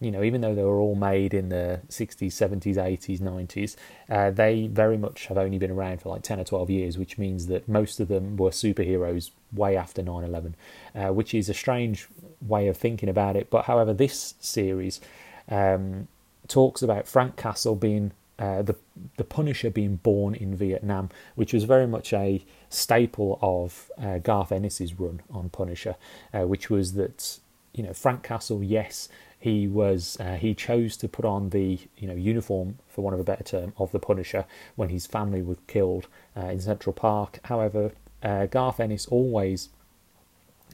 you 0.00 0.10
know, 0.10 0.22
even 0.22 0.40
though 0.40 0.54
they 0.54 0.64
were 0.64 0.80
all 0.80 0.94
made 0.94 1.34
in 1.34 1.50
the 1.50 1.80
60s, 1.88 2.28
70s, 2.28 2.76
80s, 2.76 3.20
90s, 3.20 3.76
uh, 4.08 4.30
they 4.30 4.66
very 4.66 4.96
much 4.96 5.26
have 5.26 5.36
only 5.36 5.58
been 5.58 5.70
around 5.70 6.00
for 6.00 6.08
like 6.08 6.22
10 6.22 6.40
or 6.40 6.44
12 6.44 6.70
years, 6.70 6.98
which 6.98 7.18
means 7.18 7.48
that 7.48 7.68
most 7.68 8.00
of 8.00 8.08
them 8.08 8.38
were 8.38 8.48
superheroes 8.48 9.30
way 9.52 9.76
after 9.76 10.02
9 10.02 10.24
11, 10.24 10.56
uh, 10.94 11.08
which 11.08 11.34
is 11.34 11.50
a 11.50 11.54
strange 11.54 12.08
way 12.40 12.66
of 12.66 12.78
thinking 12.78 13.10
about 13.10 13.36
it. 13.36 13.50
But 13.50 13.66
however, 13.66 13.92
this 13.92 14.34
series 14.40 15.02
um, 15.50 16.08
talks 16.50 16.82
about 16.82 17.08
Frank 17.08 17.36
Castle 17.36 17.76
being 17.76 18.12
uh, 18.38 18.62
the 18.62 18.76
the 19.16 19.24
Punisher 19.24 19.70
being 19.70 19.96
born 19.96 20.34
in 20.34 20.54
Vietnam, 20.54 21.10
which 21.34 21.52
was 21.52 21.64
very 21.64 21.86
much 21.86 22.12
a 22.12 22.44
staple 22.68 23.38
of 23.42 23.90
uh, 23.98 24.18
Garth 24.18 24.50
Ennis's 24.50 24.98
run 24.98 25.20
on 25.30 25.50
Punisher, 25.50 25.96
uh, 26.32 26.46
which 26.46 26.68
was 26.70 26.94
that 26.94 27.38
you 27.72 27.82
know 27.82 27.92
Frank 27.92 28.22
Castle, 28.22 28.62
yes, 28.62 29.08
he 29.38 29.68
was 29.68 30.18
uh, 30.20 30.36
he 30.36 30.54
chose 30.54 30.96
to 30.98 31.08
put 31.08 31.24
on 31.24 31.50
the 31.50 31.78
you 31.96 32.08
know 32.08 32.14
uniform 32.14 32.78
for 32.88 33.02
one 33.02 33.14
of 33.14 33.20
a 33.20 33.24
better 33.24 33.44
term 33.44 33.72
of 33.78 33.92
the 33.92 33.98
Punisher 33.98 34.44
when 34.76 34.90
his 34.90 35.06
family 35.06 35.42
was 35.42 35.58
killed 35.66 36.08
uh, 36.36 36.46
in 36.46 36.60
Central 36.60 36.92
Park. 36.92 37.40
However, 37.44 37.92
uh, 38.22 38.46
Garth 38.46 38.80
Ennis 38.80 39.06
always 39.06 39.70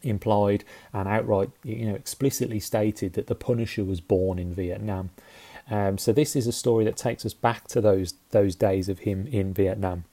implied 0.03 0.63
and 0.93 1.09
outright 1.09 1.51
you 1.65 1.87
know 1.87 1.95
explicitly 1.95 2.61
stated 2.61 3.15
that 3.15 3.27
the 3.27 3.35
Punisher 3.35 3.85
was 3.85 4.01
born 4.01 4.39
in 4.39 4.53
Vietnam. 4.53 5.11
Um, 5.71 5.99
so 5.99 6.13
this 6.13 6.37
is 6.37 6.47
a 6.47 6.53
story 6.53 6.85
that 6.85 6.97
takes 6.97 7.27
us 7.27 7.35
back 7.35 7.67
to 7.69 7.81
those 7.81 8.15
those 8.31 8.55
days 8.55 8.89
of 8.89 9.01
him 9.01 9.27
in 9.27 9.53
Vietnam. 9.53 10.05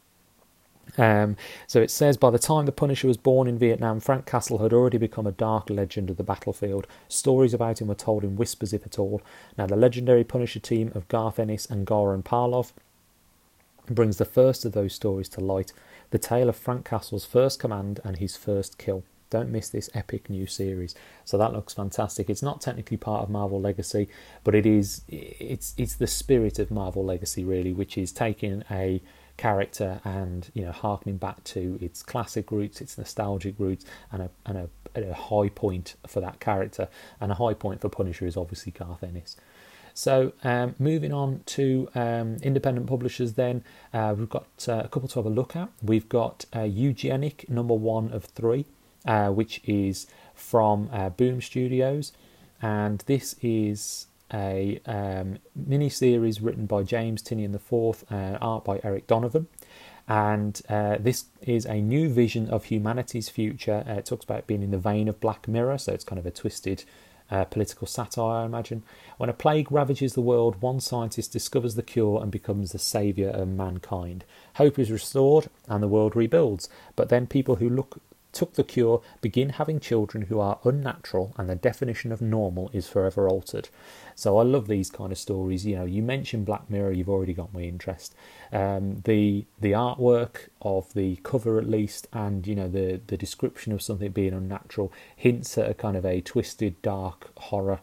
Um, 0.98 1.38
so 1.66 1.82
it 1.82 1.92
says 1.92 2.18
by 2.18 2.30
the 2.30 2.40
time 2.40 2.66
the 2.66 2.72
Punisher 2.72 3.08
was 3.08 3.18
born 3.18 3.48
in 3.48 3.58
Vietnam, 3.58 4.00
Frank 4.00 4.26
Castle 4.26 4.60
had 4.60 4.74
already 4.74 4.98
become 4.98 5.26
a 5.26 5.32
dark 5.32 5.70
legend 5.70 6.10
of 6.10 6.18
the 6.18 6.24
battlefield. 6.24 6.88
Stories 7.08 7.54
about 7.54 7.82
him 7.82 7.88
were 7.88 7.96
told 7.96 8.24
in 8.24 8.36
whispers, 8.36 8.74
if 8.74 8.86
at 8.86 9.00
all. 9.00 9.22
Now, 9.58 9.66
the 9.66 9.76
legendary 9.76 10.24
Punisher 10.24 10.60
team 10.60 10.92
of 10.94 11.08
Garth 11.08 11.40
Ennis 11.40 11.66
and 11.66 11.88
Goran 11.88 12.24
Parlov 12.24 12.74
brings 13.90 14.18
the 14.18 14.26
first 14.26 14.66
of 14.66 14.74
those 14.74 14.94
stories 14.94 15.30
to 15.30 15.42
light 15.42 15.74
the 16.12 16.20
tale 16.20 16.50
of 16.50 16.56
Frank 16.56 16.86
Castle's 16.86 17.26
first 17.26 17.60
command 17.60 18.00
and 18.04 18.18
his 18.18 18.38
first 18.38 18.78
kill. 18.78 19.04
Don't 19.34 19.50
miss 19.50 19.70
this 19.70 19.90
epic 19.96 20.30
new 20.30 20.46
series. 20.46 20.94
So 21.26 21.40
that 21.40 21.54
looks 21.54 21.74
fantastic. 21.74 22.30
It's 22.30 22.44
not 22.44 22.62
technically 22.62 22.98
part 22.98 23.24
of 23.24 23.32
Marvel 23.32 23.60
Legacy, 23.60 24.08
but 24.44 24.54
it 24.54 24.68
is. 24.68 25.02
It's 25.08 25.74
it's 25.76 25.96
the 25.96 26.06
spirit 26.06 26.60
of 26.60 26.70
Marvel 26.70 27.04
Legacy 27.04 27.44
really, 27.44 27.74
which 27.74 27.98
is 27.98 28.12
taking 28.12 28.64
a 28.70 29.02
character 29.36 30.00
and 30.04 30.52
you 30.54 30.64
know 30.64 30.72
harkening 30.72 31.18
back 31.18 31.44
to 31.46 31.80
its 31.82 32.04
classic 32.04 32.52
roots, 32.52 32.80
its 32.80 32.96
nostalgic 32.96 33.56
roots, 33.58 33.86
and 34.12 34.22
a 34.22 34.30
and 34.46 34.56
a, 34.60 34.70
a 35.10 35.14
high 35.16 35.50
point 35.50 35.96
for 36.06 36.20
that 36.20 36.40
character. 36.40 36.88
And 37.20 37.32
a 37.32 37.36
high 37.36 37.56
point 37.56 37.82
for 37.82 37.90
Punisher 37.90 38.28
is 38.28 38.38
obviously 38.38 38.72
Garth 38.72 39.04
Ennis. 39.04 39.36
So 39.96 40.34
um, 40.44 40.76
moving 40.78 41.12
on 41.12 41.42
to 41.58 41.90
um, 41.96 42.38
independent 42.44 42.86
publishers, 42.86 43.34
then 43.34 43.64
uh, 43.96 44.14
we've 44.16 44.30
got 44.30 44.46
uh, 44.68 44.84
a 44.86 44.88
couple 44.90 45.08
to 45.08 45.16
have 45.16 45.26
a 45.26 45.30
look 45.30 45.56
at. 45.56 45.70
We've 45.82 46.08
got 46.08 46.46
uh, 46.56 46.62
Eugenic 46.62 47.50
number 47.50 47.74
one 47.74 48.12
of 48.12 48.26
three, 48.26 48.66
uh, 49.06 49.30
which 49.30 49.62
is 49.66 50.08
from 50.34 50.90
uh, 50.92 51.10
Boom 51.10 51.42
Studios, 51.42 52.14
and 52.62 53.00
this 53.08 53.36
is 53.42 54.08
a 54.34 54.80
um, 54.86 55.38
mini 55.56 55.90
series 55.90 56.42
written 56.42 56.66
by 56.66 56.84
James 56.84 57.22
Tynion 57.22 57.54
IV 57.54 58.04
and 58.10 58.38
art 58.42 58.64
by 58.64 58.80
Eric 58.84 59.06
Donovan. 59.08 59.48
And 60.08 60.62
uh, 60.68 60.98
this 61.00 61.26
is 61.42 61.66
a 61.66 61.76
new 61.76 62.10
vision 62.10 62.50
of 62.50 62.66
humanity's 62.66 63.30
future. 63.30 63.86
Uh, 63.88 63.94
it 63.94 64.06
talks 64.06 64.26
about 64.26 64.48
being 64.48 64.62
in 64.62 64.72
the 64.72 64.78
vein 64.78 65.08
of 65.08 65.20
Black 65.22 65.48
Mirror, 65.48 65.78
so 65.78 65.94
it's 65.94 66.04
kind 66.04 66.20
of 66.20 66.26
a 66.26 66.32
twisted 66.32 66.84
uh, 67.32 67.46
political 67.46 67.88
satire, 67.88 68.42
I 68.42 68.46
imagine. 68.46 68.84
When 69.18 69.30
a 69.30 69.34
plague 69.34 69.72
ravages 69.72 70.14
the 70.14 70.22
world, 70.22 70.62
one 70.62 70.82
scientist 70.82 71.32
discovers 71.32 71.76
the 71.76 71.84
cure 71.84 72.22
and 72.22 72.32
becomes 72.32 72.72
the 72.72 72.80
saviour 72.80 73.30
of 73.30 73.48
mankind. 73.48 74.26
Hope 74.56 74.78
is 74.78 74.92
restored 74.92 75.48
and 75.68 75.82
the 75.82 75.88
world 75.88 76.16
rebuilds, 76.16 76.68
but 76.96 77.10
then 77.10 77.26
people 77.26 77.56
who 77.56 77.70
look 77.70 78.02
took 78.34 78.56
the 78.56 78.64
cure 78.64 79.02
begin 79.22 79.50
having 79.50 79.80
children 79.80 80.26
who 80.26 80.40
are 80.40 80.60
unnatural 80.64 81.34
and 81.38 81.50
the 81.50 81.56
definition 81.56 82.12
of 82.12 82.22
normal 82.22 82.70
is 82.74 82.88
forever 82.88 83.30
altered. 83.30 83.70
So 84.16 84.38
I 84.38 84.44
love 84.44 84.68
these 84.68 84.90
kind 84.90 85.12
of 85.12 85.18
stories. 85.18 85.66
You 85.66 85.78
know, 85.78 85.86
you 85.86 86.02
mentioned 86.02 86.46
Black 86.46 86.70
Mirror, 86.70 86.92
you've 86.92 87.10
already 87.10 87.34
got 87.34 87.54
my 87.54 87.62
interest. 87.62 88.14
Um, 88.52 89.02
the 89.06 89.46
the 89.60 89.72
artwork 89.72 90.50
of 90.62 90.94
the 90.94 91.18
cover, 91.18 91.58
at 91.58 91.70
least, 91.70 92.08
and 92.12 92.46
you 92.46 92.56
know 92.56 92.68
the 92.68 93.02
the 93.08 93.18
description 93.18 93.72
of 93.72 93.82
something 93.82 94.12
being 94.12 94.34
unnatural 94.34 94.92
hints 95.16 95.58
at 95.58 95.70
a 95.70 95.74
kind 95.74 95.96
of 95.98 96.06
a 96.06 96.22
twisted, 96.22 96.82
dark 96.82 97.32
horror. 97.38 97.80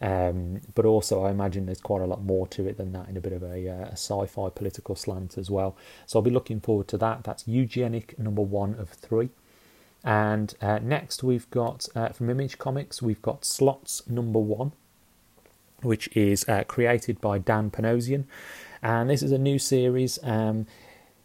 Um, 0.00 0.60
but 0.74 0.84
also, 0.84 1.22
I 1.22 1.30
imagine 1.30 1.66
there's 1.66 1.80
quite 1.80 2.02
a 2.02 2.06
lot 2.06 2.24
more 2.24 2.48
to 2.48 2.66
it 2.66 2.76
than 2.76 2.92
that 2.92 3.08
in 3.08 3.16
a 3.16 3.20
bit 3.20 3.32
of 3.32 3.44
a, 3.44 3.68
uh, 3.68 3.86
a 3.86 3.92
sci-fi 3.92 4.48
political 4.50 4.96
slant 4.96 5.38
as 5.38 5.48
well. 5.48 5.76
So 6.06 6.18
I'll 6.18 6.24
be 6.24 6.30
looking 6.30 6.60
forward 6.60 6.88
to 6.88 6.98
that. 6.98 7.22
That's 7.22 7.46
Eugenic 7.46 8.18
number 8.18 8.42
one 8.42 8.74
of 8.74 8.88
three. 8.88 9.30
And 10.04 10.54
uh, 10.60 10.80
next, 10.80 11.22
we've 11.22 11.48
got 11.50 11.88
uh, 11.94 12.08
from 12.08 12.28
Image 12.28 12.58
Comics, 12.58 13.00
we've 13.00 13.22
got 13.22 13.44
Slots 13.44 14.02
number 14.08 14.38
one, 14.38 14.72
which 15.82 16.08
is 16.16 16.48
uh, 16.48 16.64
created 16.64 17.20
by 17.20 17.38
Dan 17.38 17.70
Panosian, 17.70 18.24
and 18.82 19.08
this 19.08 19.22
is 19.22 19.32
a 19.32 19.38
new 19.38 19.58
series. 19.58 20.18
Um, 20.24 20.66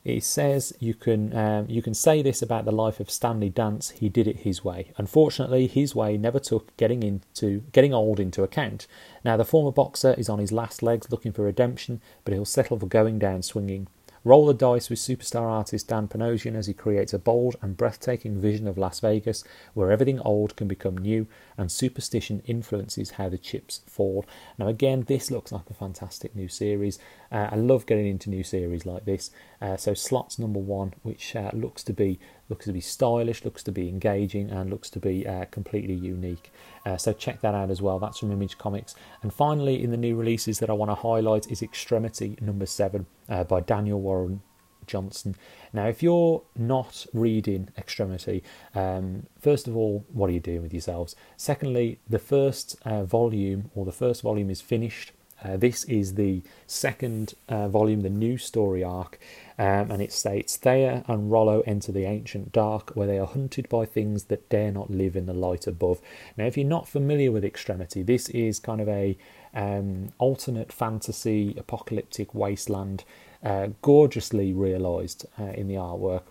it 0.05 0.23
says 0.23 0.73
you 0.79 0.93
can 0.93 1.35
um, 1.35 1.65
you 1.67 1.81
can 1.81 1.93
say 1.93 2.21
this 2.21 2.41
about 2.41 2.63
the 2.63 2.71
life 2.71 3.01
of 3.01 3.11
Stanley 3.11 3.49
Dance. 3.49 3.89
He 3.89 4.07
did 4.07 4.25
it 4.25 4.37
his 4.37 4.63
way. 4.63 4.91
Unfortunately, 4.97 5.67
his 5.67 5.95
way 5.95 6.15
never 6.15 6.39
took 6.39 6.75
getting 6.77 7.03
into 7.03 7.63
getting 7.73 7.93
old 7.93 8.19
into 8.19 8.43
account. 8.43 8.87
Now 9.25 9.35
the 9.35 9.43
former 9.43 9.71
boxer 9.71 10.13
is 10.17 10.29
on 10.29 10.39
his 10.39 10.53
last 10.53 10.81
legs, 10.81 11.11
looking 11.11 11.33
for 11.33 11.41
redemption, 11.41 11.99
but 12.23 12.33
he'll 12.33 12.45
settle 12.45 12.79
for 12.79 12.87
going 12.87 13.19
down 13.19 13.41
swinging. 13.41 13.87
Roll 14.27 14.47
the 14.47 14.53
dice 14.53 14.89
with 14.89 14.99
superstar 14.99 15.43
artist 15.43 15.87
Dan 15.87 16.09
Panosian 16.09 16.53
as 16.53 16.67
he 16.67 16.73
creates 16.73 17.13
a 17.13 17.17
bold 17.17 17.55
and 17.61 17.77
breathtaking 17.77 18.41
vision 18.41 18.67
of 18.67 18.77
Las 18.77 18.99
Vegas 18.99 19.45
where 19.73 19.89
everything 19.89 20.19
old 20.19 20.57
can 20.57 20.67
become 20.67 20.97
new 20.97 21.27
and 21.57 21.71
superstition 21.71 22.41
influences 22.45 23.11
how 23.11 23.29
the 23.29 23.37
chips 23.37 23.79
fall. 23.87 24.25
Now, 24.57 24.67
again, 24.67 25.05
this 25.07 25.31
looks 25.31 25.53
like 25.53 25.69
a 25.69 25.73
fantastic 25.73 26.35
new 26.35 26.49
series. 26.49 26.99
Uh, 27.31 27.47
I 27.53 27.55
love 27.55 27.85
getting 27.85 28.05
into 28.05 28.29
new 28.29 28.43
series 28.43 28.85
like 28.85 29.05
this. 29.05 29.31
Uh, 29.61 29.77
so, 29.77 29.93
slots 29.93 30.37
number 30.37 30.59
one, 30.59 30.93
which 31.03 31.33
uh, 31.33 31.51
looks 31.53 31.81
to 31.85 31.93
be 31.93 32.19
looks 32.49 32.65
to 32.65 32.73
be 32.73 32.81
stylish, 32.81 33.43
looks 33.43 33.63
to 33.63 33.71
be 33.71 33.89
engaging, 33.89 34.49
and 34.49 34.69
looks 34.69 34.89
to 34.91 34.99
be 34.99 35.27
uh, 35.27 35.45
completely 35.45 35.93
unique. 35.93 36.51
Uh, 36.85 36.97
so 36.97 37.13
check 37.13 37.41
that 37.41 37.53
out 37.53 37.69
as 37.69 37.81
well. 37.81 37.99
That's 37.99 38.19
from 38.19 38.31
Image 38.31 38.57
Comics. 38.57 38.95
And 39.21 39.33
finally, 39.33 39.83
in 39.83 39.91
the 39.91 39.97
new 39.97 40.15
releases 40.15 40.59
that 40.59 40.69
I 40.69 40.73
want 40.73 40.91
to 40.91 40.95
highlight 40.95 41.51
is 41.51 41.61
Extremity 41.61 42.37
number 42.41 42.65
seven 42.65 43.05
uh, 43.29 43.43
by 43.43 43.59
Daniel 43.59 43.99
Warren 43.99 44.41
Johnson. 44.85 45.35
Now, 45.73 45.87
if 45.87 46.01
you're 46.01 46.41
not 46.55 47.05
reading 47.13 47.69
Extremity, 47.77 48.41
um, 48.73 49.27
first 49.39 49.67
of 49.67 49.75
all, 49.75 50.05
what 50.11 50.29
are 50.29 50.33
you 50.33 50.39
doing 50.39 50.61
with 50.61 50.73
yourselves? 50.73 51.15
Secondly, 51.35 51.99
the 52.09 52.19
first 52.19 52.77
uh, 52.85 53.03
volume 53.03 53.69
or 53.75 53.85
the 53.85 53.91
first 53.91 54.21
volume 54.21 54.49
is 54.49 54.61
finished. 54.61 55.11
Uh, 55.43 55.55
this 55.55 55.83
is 55.85 56.15
the 56.15 56.41
second 56.65 57.33
uh, 57.47 57.67
volume, 57.67 58.01
the 58.01 58.09
new 58.09 58.37
story 58.37 58.83
arc, 58.83 59.19
um, 59.59 59.91
and 59.91 60.01
it 60.01 60.11
states 60.11 60.57
Thea 60.57 61.03
and 61.07 61.31
Rollo 61.31 61.61
enter 61.61 61.91
the 61.91 62.05
ancient 62.05 62.51
dark 62.51 62.91
where 62.95 63.07
they 63.07 63.19
are 63.19 63.27
hunted 63.27 63.69
by 63.69 63.85
things 63.85 64.25
that 64.25 64.49
dare 64.49 64.71
not 64.71 64.89
live 64.89 65.15
in 65.15 65.25
the 65.25 65.33
light 65.33 65.67
above. 65.67 66.01
Now, 66.37 66.45
if 66.45 66.57
you're 66.57 66.65
not 66.65 66.87
familiar 66.87 67.31
with 67.31 67.45
Extremity, 67.45 68.01
this 68.03 68.29
is 68.29 68.59
kind 68.59 68.81
of 68.81 68.89
a 68.89 69.17
um, 69.53 70.09
alternate 70.17 70.71
fantasy 70.71 71.55
apocalyptic 71.57 72.33
wasteland, 72.33 73.03
uh, 73.43 73.69
gorgeously 73.81 74.53
realised 74.53 75.25
uh, 75.39 75.43
in 75.45 75.67
the 75.67 75.75
artwork. 75.75 76.23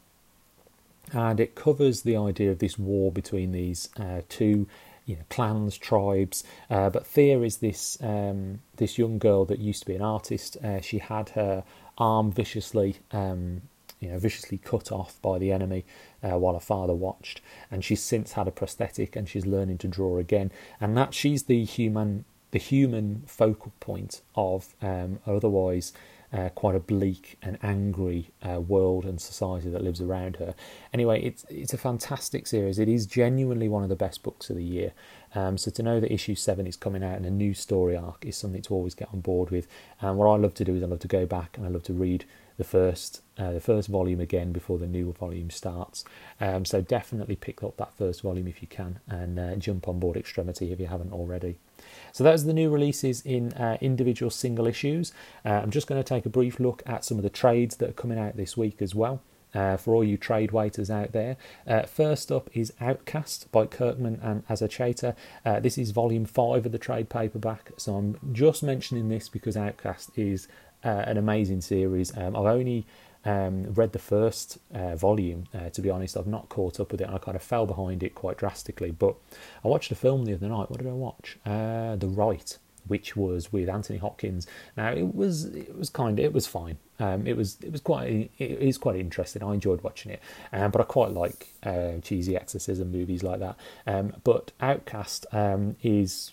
And 1.13 1.39
it 1.39 1.55
covers 1.55 2.03
the 2.03 2.17
idea 2.17 2.51
of 2.51 2.59
this 2.59 2.79
war 2.79 3.13
between 3.13 3.53
these 3.53 3.89
uh, 3.99 4.23
two 4.29 4.67
you 5.07 5.17
know, 5.17 5.23
clans, 5.31 5.79
tribes. 5.79 6.45
Uh, 6.69 6.91
but 6.91 7.07
Thea 7.07 7.41
is 7.41 7.59
this 7.59 7.97
um, 8.03 8.61
this 8.77 8.99
young 8.99 9.19
girl 9.19 9.45
that 9.47 9.59
used 9.59 9.81
to 9.81 9.87
be 9.87 9.95
an 9.95 10.03
artist. 10.03 10.57
Uh, 10.63 10.81
she 10.81 10.99
had 10.99 11.31
her 11.31 11.65
arm 11.97 12.31
viciously, 12.31 12.97
um, 13.13 13.63
you 14.01 14.11
know, 14.11 14.19
viciously 14.19 14.59
cut 14.59 14.93
off 14.93 15.21
by 15.23 15.39
the 15.39 15.53
enemy 15.53 15.85
uh, 16.23 16.39
while 16.39 16.55
her 16.55 16.61
father 16.61 16.95
watched, 16.95 17.41
and 17.71 17.85
she's 17.85 18.03
since 18.03 18.33
had 18.33 18.49
a 18.49 18.51
prosthetic 18.51 19.17
and 19.17 19.29
she's 19.29 19.47
learning 19.47 19.79
to 19.79 19.89
draw 19.89 20.19
again. 20.19 20.51
And 20.81 20.97
that 20.97 21.15
she's 21.15 21.45
the 21.45 21.65
human, 21.65 22.25
the 22.51 22.59
human 22.59 23.23
focal 23.27 23.73
point 23.81 24.23
of 24.35 24.75
um, 24.81 25.19
otherwise 25.27 25.93
uh, 26.33 26.49
quite 26.51 26.75
a 26.75 26.81
bleak 26.81 27.39
and 27.43 27.59
angry 27.63 28.31
uh, 28.43 28.61
world 28.61 29.05
and 29.05 29.21
society 29.21 29.71
that 29.71 29.83
lives 29.83 30.01
around 30.01 30.37
her. 30.37 30.55
Anyway, 30.93 31.23
it's 31.23 31.45
it's 31.49 31.73
a 31.73 31.79
fantastic 31.79 32.47
series. 32.47 32.79
It 32.79 32.89
is 32.89 33.07
genuinely 33.07 33.69
one 33.69 33.83
of 33.83 33.89
the 33.89 33.97
best 33.97 34.23
books 34.23 34.51
of 34.51 34.57
the 34.57 34.65
year. 34.65 34.93
Um, 35.35 35.57
so 35.59 35.71
to 35.71 35.83
know 35.83 36.01
that 36.01 36.13
issue 36.13 36.35
seven 36.35 36.67
is 36.67 36.77
coming 36.77 37.05
out 37.05 37.17
and 37.17 37.27
a 37.27 37.31
new 37.31 37.55
story 37.55 37.97
arc 37.97 38.25
is 38.25 38.37
something 38.37 38.63
to 38.63 38.75
always 38.75 38.95
get 38.95 39.09
on 39.13 39.21
board 39.21 39.51
with. 39.51 39.67
And 40.01 40.17
what 40.19 40.27
I 40.27 40.37
love 40.37 40.55
to 40.55 40.65
do 40.65 40.75
is 40.75 40.83
I 40.83 40.87
love 40.87 41.01
to 41.01 41.09
go 41.09 41.27
back 41.27 41.57
and 41.57 41.67
I 41.67 41.71
love 41.71 41.85
to 41.85 41.93
read 41.93 42.25
the 42.57 42.65
first 42.65 43.23
uh, 43.39 43.53
the 43.53 43.61
first 43.61 43.89
volume 43.89 44.21
again 44.21 44.51
before 44.53 44.79
the 44.79 44.87
new 44.87 45.13
volume 45.13 45.51
starts. 45.51 46.05
Um, 46.41 46.65
so 46.65 46.81
definitely 46.81 47.37
pick 47.37 47.63
up 47.63 47.77
that 47.77 47.93
first 47.93 48.23
volume 48.23 48.49
if 48.49 48.63
you 48.63 48.69
can, 48.69 49.01
and 49.09 49.39
uh, 49.39 49.57
jump 49.57 49.89
on 49.89 49.99
board 49.99 50.17
Extremity 50.17 50.73
if 50.73 50.81
you 50.81 50.87
haven't 50.87 51.13
already. 51.13 51.57
So 52.13 52.25
those 52.25 52.45
are 52.45 52.47
the 52.47 52.55
new 52.55 52.71
releases 52.71 53.21
in 53.21 53.53
uh, 53.53 53.77
individual 53.81 54.31
single 54.31 54.67
issues. 54.67 55.13
Uh, 55.45 55.51
I'm 55.51 55.71
just 55.71 55.87
going 55.87 56.03
to 56.03 56.09
take 56.09 56.25
a 56.25 56.31
brief 56.31 56.59
look 56.59 56.83
at 56.87 57.05
some 57.05 57.19
of 57.19 57.23
the 57.23 57.31
trades 57.31 57.77
that 57.77 57.91
are 57.91 57.95
coming 57.95 58.19
out 58.19 58.37
this 58.37 58.57
week 58.57 58.81
as 58.81 58.95
well. 58.95 59.23
Uh, 59.55 59.75
for 59.75 59.95
all 59.95 60.05
you 60.05 60.19
trade 60.19 60.51
waiters 60.51 60.91
out 60.91 61.13
there. 61.13 61.35
Uh, 61.67 61.83
first 61.85 62.31
up 62.31 62.51
is 62.53 62.75
Outcast 62.79 63.51
by 63.53 63.65
Kirkman 63.65 64.21
and 64.23 64.47
Azaceta. 64.49 65.15
This 65.63 65.79
is 65.79 65.93
volume 65.93 66.27
five 66.27 66.67
of 66.67 66.73
the 66.73 66.79
trade 66.79 67.09
paperback, 67.09 67.71
so 67.79 67.95
I'm 67.95 68.19
just 68.35 68.63
mentioning 68.63 69.09
this 69.09 69.31
because 69.31 69.57
Outcast 69.57 70.11
is 70.15 70.47
uh, 70.87 71.05
an 71.07 71.17
amazing 71.17 71.61
series. 71.61 72.17
Um, 72.17 72.37
I've 72.37 72.47
only 72.47 72.87
um, 73.25 73.75
read 73.75 73.93
the 73.93 73.99
first 73.99 74.59
uh, 74.73 74.97
volume, 74.97 75.45
uh, 75.53 75.71
to 75.71 75.83
be 75.83 75.91
honest. 75.91 76.17
I've 76.17 76.27
not 76.27 76.49
caught 76.49 76.79
up 76.79 76.93
with 76.93 77.01
it, 77.01 77.05
and 77.05 77.15
I 77.15 77.19
kind 77.19 77.37
of 77.37 77.43
fell 77.43 77.67
behind 77.67 78.03
it 78.03 78.15
quite 78.15 78.39
drastically. 78.39 78.93
But 78.93 79.17
I 79.65 79.69
watched 79.69 79.91
a 79.91 79.97
film 79.97 80.25
the 80.25 80.35
other 80.35 80.49
night. 80.49 80.71
What 80.71 80.79
did 80.79 80.89
I 80.89 80.93
watch? 80.93 81.39
The 81.45 82.09
Rite 82.09 82.59
which 82.89 83.17
was 83.17 83.53
with 83.53 83.69
Anthony 83.69 83.99
Hopkins. 83.99 84.47
Now 84.77 84.93
it 84.93 85.15
was 85.15 85.47
it 85.47 85.77
was 85.77 85.91
kind 85.91 86.19
of 86.19 86.25
it 86.25 86.33
was 86.33 86.47
fine. 86.47 86.79
Um, 86.99 87.27
it 87.27 87.37
was 87.37 87.59
it 87.63 87.73
was 87.73 87.81
quite 87.81 88.31
it 88.39 88.51
is 88.51 88.79
quite 88.79 88.97
interesting. 88.97 89.43
I 89.43 89.55
enjoyed 89.55 89.83
watching 89.83 90.13
it, 90.13 90.23
um, 90.53 90.71
but 90.71 90.81
I 90.81 90.85
quite 90.85 91.11
like 91.11 91.53
uh, 91.63 91.99
cheesy 92.03 92.37
exorcism 92.37 92.91
movies 92.93 93.23
like 93.23 93.41
that. 93.41 93.57
Um, 93.87 94.15
but 94.25 94.53
Outcast 94.61 95.27
um, 95.33 95.77
is 95.83 96.33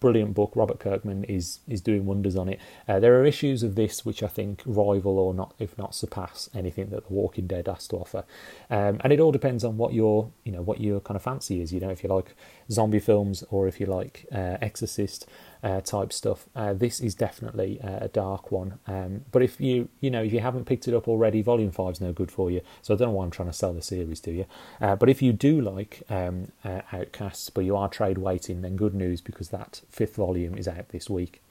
brilliant 0.00 0.34
book. 0.34 0.52
Robert 0.54 0.78
Kirkman 0.78 1.24
is 1.24 1.60
is 1.68 1.80
doing 1.80 2.06
wonders 2.06 2.36
on 2.36 2.48
it. 2.48 2.60
Uh, 2.88 3.00
there 3.00 3.18
are 3.20 3.24
issues 3.24 3.62
of 3.62 3.74
this 3.74 4.04
which 4.04 4.22
I 4.22 4.28
think 4.28 4.62
rival 4.66 5.18
or 5.18 5.34
not, 5.34 5.54
if 5.58 5.76
not 5.78 5.94
surpass 5.94 6.48
anything 6.54 6.90
that 6.90 7.08
The 7.08 7.12
Walking 7.12 7.46
Dead 7.46 7.66
has 7.66 7.86
to 7.88 7.96
offer. 7.96 8.24
Um, 8.70 9.00
and 9.02 9.12
it 9.12 9.20
all 9.20 9.32
depends 9.32 9.64
on 9.64 9.76
what 9.76 9.92
your 9.92 10.30
you 10.44 10.52
know 10.52 10.62
what 10.62 10.80
your 10.80 11.00
kind 11.00 11.16
of 11.16 11.22
fancy 11.22 11.60
is. 11.60 11.72
You 11.72 11.80
know, 11.80 11.90
if 11.90 12.02
you 12.02 12.08
like 12.08 12.34
zombie 12.70 13.00
films 13.00 13.44
or 13.50 13.66
if 13.66 13.80
you 13.80 13.86
like 13.86 14.26
uh, 14.32 14.56
Exorcist 14.60 15.26
uh, 15.62 15.80
type 15.80 16.12
stuff. 16.12 16.46
Uh, 16.54 16.72
this 16.72 17.00
is 17.00 17.14
definitely 17.14 17.80
uh, 17.80 17.98
a 18.02 18.08
dark 18.08 18.50
one. 18.50 18.78
Um, 18.86 19.24
but 19.32 19.42
if 19.42 19.60
you 19.60 19.88
you 20.00 20.10
know 20.10 20.22
if 20.22 20.32
you 20.32 20.40
haven't 20.40 20.64
picked 20.64 20.88
it 20.88 20.94
up 20.94 21.08
already, 21.08 21.42
Volume 21.42 21.70
Five 21.70 21.92
is 21.92 22.00
no 22.00 22.12
good 22.12 22.30
for 22.30 22.50
you. 22.50 22.60
So 22.82 22.94
I 22.94 22.96
don't 22.96 23.08
know 23.08 23.14
why 23.14 23.24
I'm 23.24 23.30
trying 23.30 23.48
to 23.48 23.54
sell 23.54 23.72
the 23.72 23.82
series 23.82 24.20
to 24.20 24.32
you. 24.32 24.46
Uh, 24.80 24.96
but 24.96 25.08
if 25.08 25.22
you 25.22 25.32
do 25.32 25.60
like 25.60 26.02
um, 26.08 26.52
uh, 26.64 26.82
Outcasts, 26.92 27.50
but 27.50 27.64
you 27.64 27.76
are 27.76 27.88
trade 27.88 28.18
waiting, 28.18 28.62
then 28.62 28.76
good 28.76 28.94
news 28.94 29.20
because 29.20 29.50
that 29.50 29.82
fifth 29.90 30.16
volume 30.16 30.56
is 30.56 30.68
out 30.68 30.88
this 30.90 31.10
week. 31.10 31.42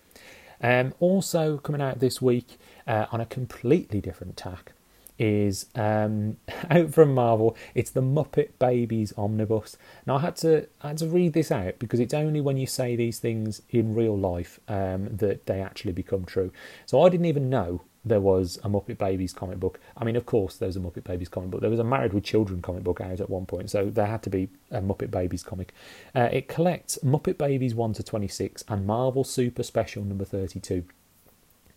Um, 0.61 0.93
also 0.99 1.57
coming 1.57 1.81
out 1.81 1.99
this 1.99 2.21
week 2.21 2.59
uh, 2.85 3.05
on 3.11 3.21
a 3.21 3.25
completely 3.25 4.01
different 4.01 4.35
tack 4.35 4.73
is 5.19 5.67
um, 5.75 6.37
out 6.69 6.93
from 6.93 7.13
Marvel. 7.13 7.55
It's 7.75 7.91
the 7.91 8.01
Muppet 8.01 8.51
Babies 8.57 9.13
omnibus. 9.17 9.77
Now 10.07 10.15
I 10.15 10.21
had 10.21 10.35
to 10.37 10.67
I 10.81 10.89
had 10.89 10.97
to 10.99 11.07
read 11.07 11.33
this 11.33 11.51
out 11.51 11.77
because 11.77 11.99
it's 11.99 12.13
only 12.13 12.41
when 12.41 12.57
you 12.57 12.65
say 12.65 12.95
these 12.95 13.19
things 13.19 13.61
in 13.69 13.93
real 13.93 14.17
life 14.17 14.59
um, 14.67 15.15
that 15.17 15.45
they 15.45 15.61
actually 15.61 15.91
become 15.91 16.25
true. 16.25 16.51
So 16.85 17.01
I 17.01 17.09
didn't 17.09 17.27
even 17.27 17.49
know 17.49 17.81
there 18.05 18.21
was 18.21 18.57
a 18.63 18.69
Muppet 18.69 18.97
Babies 18.97 19.33
comic 19.33 19.59
book. 19.59 19.79
I 19.97 20.05
mean, 20.05 20.15
of 20.15 20.25
course, 20.25 20.55
there's 20.55 20.77
a 20.77 20.79
Muppet 20.79 21.03
Babies 21.03 21.27
comic 21.27 21.51
book. 21.51 21.61
There 21.61 21.69
was 21.69 21.79
a 21.79 21.83
Married 21.83 22.13
with 22.13 22.23
Children 22.23 22.61
comic 22.61 22.83
book 22.83 23.01
out 23.01 23.19
at 23.19 23.29
one 23.29 23.45
point, 23.45 23.69
so 23.69 23.89
there 23.89 24.05
had 24.05 24.23
to 24.23 24.29
be 24.29 24.49
a 24.71 24.81
Muppet 24.81 25.11
Babies 25.11 25.43
comic. 25.43 25.73
Uh, 26.15 26.29
it 26.31 26.47
collects 26.47 26.97
Muppet 27.03 27.37
Babies 27.37 27.75
1 27.75 27.93
to 27.93 28.03
26 28.03 28.63
and 28.69 28.87
Marvel 28.87 29.25
Super 29.25 29.63
Special 29.63 30.03
number 30.03 30.23
32. 30.23 30.85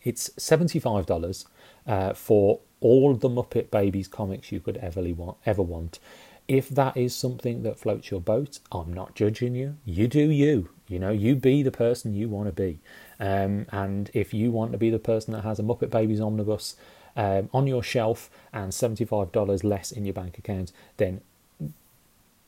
It's 0.05 0.31
$75 0.31 1.47
uh, 1.87 2.13
for 2.15 2.61
all 2.83 3.15
the 3.15 3.29
Muppet 3.29 3.71
Babies 3.71 4.09
comics 4.09 4.53
you 4.53 4.61
could 4.61 4.77
ever 4.79 5.03
want. 5.15 5.39
Ever 5.47 5.63
want. 5.63 5.99
If 6.49 6.69
that 6.71 6.97
is 6.97 7.15
something 7.15 7.63
that 7.63 7.79
floats 7.79 8.11
your 8.11 8.21
boat, 8.21 8.59
I'm 8.73 8.93
not 8.93 9.15
judging 9.15 9.55
you. 9.55 9.77
You 9.85 10.09
do 10.09 10.31
you. 10.31 10.71
You 10.89 10.99
know, 10.99 11.11
you 11.11 11.37
be 11.37 11.63
the 11.63 11.71
person 11.71 12.15
you 12.15 12.29
want 12.29 12.49
to 12.49 12.53
be. 12.53 12.81
Um, 13.19 13.67
and 13.71 14.11
if 14.13 14.35
you 14.35 14.51
want 14.51 14.73
to 14.73 14.79
be 14.79 14.91
the 14.91 14.99
person 14.99 15.33
that 15.33 15.45
has 15.45 15.59
a 15.59 15.63
Muppet 15.63 15.91
Babies 15.91 16.21
omnibus 16.21 16.77
um, 17.17 17.49
on 17.55 17.67
your 17.67 17.83
shelf 17.83 18.29
and 18.53 18.73
$75 18.73 19.65
less 19.65 19.93
in 19.93 20.05
your 20.05 20.15
bank 20.15 20.37
account, 20.37 20.73
then 20.97 21.21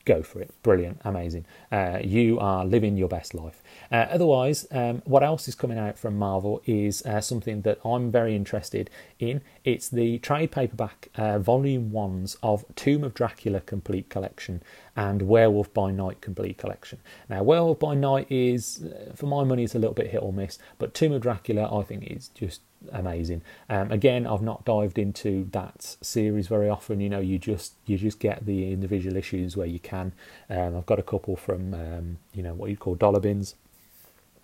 go 0.05 0.21
for 0.23 0.39
it. 0.39 0.51
Brilliant, 0.63 1.01
amazing. 1.03 1.45
Uh, 1.71 1.99
you 2.03 2.39
are 2.39 2.63
living 2.63 2.95
your 2.95 3.09
best 3.09 3.33
life. 3.33 3.61
Uh, 3.91 4.05
otherwise, 4.09 4.67
um, 4.71 5.01
what 5.05 5.23
else 5.23 5.47
is 5.47 5.55
coming 5.55 5.77
out 5.77 5.97
from 5.97 6.17
Marvel 6.17 6.61
is 6.65 7.01
uh, 7.05 7.19
something 7.19 7.61
that 7.61 7.79
I'm 7.83 8.11
very 8.11 8.35
interested 8.35 8.89
in. 9.19 9.41
It's 9.63 9.89
the 9.89 10.19
trade 10.19 10.51
paperback 10.51 11.09
uh, 11.15 11.39
volume 11.39 11.91
ones 11.91 12.37
of 12.43 12.63
Tomb 12.75 13.03
of 13.03 13.13
Dracula 13.13 13.61
complete 13.61 14.09
collection 14.09 14.61
and 14.95 15.23
Werewolf 15.23 15.73
by 15.73 15.91
Night 15.91 16.21
complete 16.21 16.57
collection. 16.57 16.99
Now, 17.29 17.43
Werewolf 17.43 17.79
by 17.79 17.95
Night 17.95 18.27
is, 18.31 18.83
uh, 18.83 19.13
for 19.13 19.27
my 19.27 19.43
money, 19.43 19.63
it's 19.63 19.75
a 19.75 19.79
little 19.79 19.93
bit 19.93 20.11
hit 20.11 20.21
or 20.21 20.31
miss, 20.31 20.57
but 20.77 20.93
Tomb 20.93 21.11
of 21.11 21.21
Dracula, 21.21 21.69
I 21.77 21.83
think, 21.83 22.03
is 22.03 22.29
just 22.29 22.61
amazing. 22.91 23.41
Um, 23.69 23.91
again, 23.91 24.25
I've 24.25 24.41
not 24.41 24.63
dived 24.63 24.97
into 24.97 25.47
that 25.51 25.97
series 26.01 26.47
very 26.47 26.69
often. 26.69 27.01
You 27.01 27.09
know, 27.09 27.19
you 27.19 27.37
just 27.37 27.73
you 27.85 27.97
just 27.97 28.19
get 28.19 28.45
the 28.45 28.71
individual 28.71 29.17
issues 29.17 29.57
where 29.57 29.67
you 29.67 29.79
can. 29.79 30.13
Um, 30.49 30.77
I've 30.77 30.85
got 30.85 30.99
a 30.99 31.03
couple 31.03 31.35
from 31.35 31.73
um, 31.73 32.17
you 32.33 32.43
know 32.43 32.53
what 32.53 32.69
you 32.69 32.77
call 32.77 32.95
dollar 32.95 33.19
bins 33.19 33.55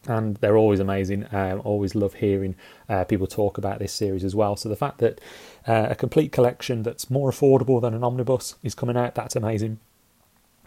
and 0.07 0.37
they're 0.37 0.57
always 0.57 0.79
amazing. 0.79 1.27
Um, 1.31 1.61
always 1.63 1.93
love 1.93 2.15
hearing 2.15 2.55
uh, 2.89 3.03
people 3.03 3.27
talk 3.27 3.59
about 3.59 3.77
this 3.77 3.93
series 3.93 4.23
as 4.23 4.33
well. 4.33 4.55
So 4.55 4.67
the 4.67 4.75
fact 4.75 4.97
that 4.97 5.21
uh, 5.67 5.87
a 5.91 5.95
complete 5.95 6.31
collection 6.31 6.81
that's 6.81 7.11
more 7.11 7.29
affordable 7.29 7.79
than 7.79 7.93
an 7.93 8.03
omnibus 8.03 8.55
is 8.63 8.73
coming 8.73 8.97
out, 8.97 9.13
that's 9.13 9.35
amazing 9.35 9.79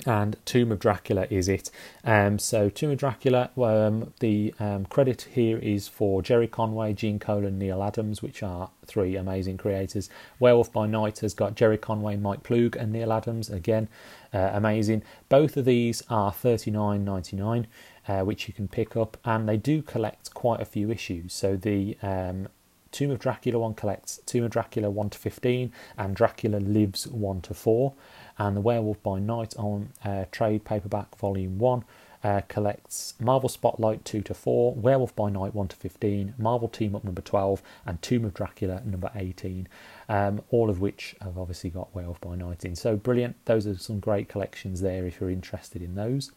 and 0.06 0.36
Tomb 0.44 0.72
of 0.72 0.78
Dracula 0.78 1.26
is 1.30 1.48
it. 1.48 1.70
Um, 2.04 2.38
so 2.38 2.68
Tomb 2.68 2.90
of 2.90 2.98
Dracula, 2.98 3.50
um, 3.56 4.12
the 4.20 4.52
um, 4.58 4.86
credit 4.86 5.28
here 5.32 5.58
is 5.58 5.88
for 5.88 6.20
Gerry 6.20 6.48
Conway, 6.48 6.92
Gene 6.92 7.18
Colan, 7.18 7.58
Neal 7.58 7.82
Adams, 7.82 8.20
which 8.20 8.42
are 8.42 8.70
three 8.86 9.16
amazing 9.16 9.56
creators. 9.56 10.10
Werewolf 10.38 10.72
by 10.72 10.86
Night 10.86 11.20
has 11.20 11.32
got 11.32 11.54
Gerry 11.54 11.78
Conway, 11.78 12.16
Mike 12.16 12.42
Ploog, 12.42 12.76
and 12.76 12.92
Neal 12.92 13.12
Adams 13.12 13.48
again, 13.48 13.88
uh, 14.32 14.50
amazing. 14.52 15.02
Both 15.28 15.56
of 15.56 15.64
these 15.64 16.02
are 16.10 16.32
thirty 16.32 16.70
nine 16.70 17.04
ninety 17.04 17.36
nine, 17.36 17.66
uh, 18.08 18.22
which 18.22 18.48
you 18.48 18.54
can 18.54 18.68
pick 18.68 18.96
up, 18.96 19.16
and 19.24 19.48
they 19.48 19.56
do 19.56 19.80
collect 19.80 20.34
quite 20.34 20.60
a 20.60 20.66
few 20.66 20.90
issues. 20.90 21.32
So 21.32 21.56
the 21.56 21.96
um, 22.02 22.48
Tomb 22.90 23.10
of 23.10 23.18
Dracula 23.18 23.58
one 23.58 23.74
collects 23.74 24.20
Tomb 24.26 24.44
of 24.44 24.50
Dracula 24.50 24.90
one 24.90 25.10
to 25.10 25.18
fifteen, 25.18 25.72
and 25.96 26.14
Dracula 26.14 26.58
Lives 26.58 27.06
one 27.06 27.40
to 27.42 27.54
four 27.54 27.94
and 28.38 28.56
The 28.56 28.60
Werewolf 28.60 29.02
by 29.02 29.18
Night 29.18 29.54
on 29.56 29.90
uh, 30.04 30.24
trade 30.30 30.64
paperback 30.64 31.16
volume 31.16 31.58
1 31.58 31.84
uh, 32.24 32.40
collects 32.48 33.14
Marvel 33.20 33.50
Spotlight 33.50 34.04
2 34.04 34.22
to 34.22 34.34
4, 34.34 34.74
Werewolf 34.74 35.14
by 35.14 35.28
Night 35.28 35.54
1 35.54 35.68
to 35.68 35.76
15, 35.76 36.34
Marvel 36.38 36.68
Team 36.68 36.96
Up 36.96 37.04
number 37.04 37.20
12, 37.20 37.62
and 37.84 38.00
Tomb 38.00 38.24
of 38.24 38.32
Dracula 38.32 38.82
number 38.84 39.10
18. 39.14 39.68
Um, 40.08 40.42
all 40.50 40.70
of 40.70 40.80
which 40.80 41.14
have 41.20 41.36
obviously 41.36 41.68
got 41.68 41.94
Werewolf 41.94 42.20
by 42.22 42.34
Night 42.34 42.64
in. 42.64 42.74
So 42.76 42.96
brilliant. 42.96 43.36
Those 43.44 43.66
are 43.66 43.76
some 43.76 44.00
great 44.00 44.28
collections 44.28 44.80
there 44.80 45.06
if 45.06 45.20
you're 45.20 45.30
interested 45.30 45.82
in 45.82 45.94
those. 45.94 46.32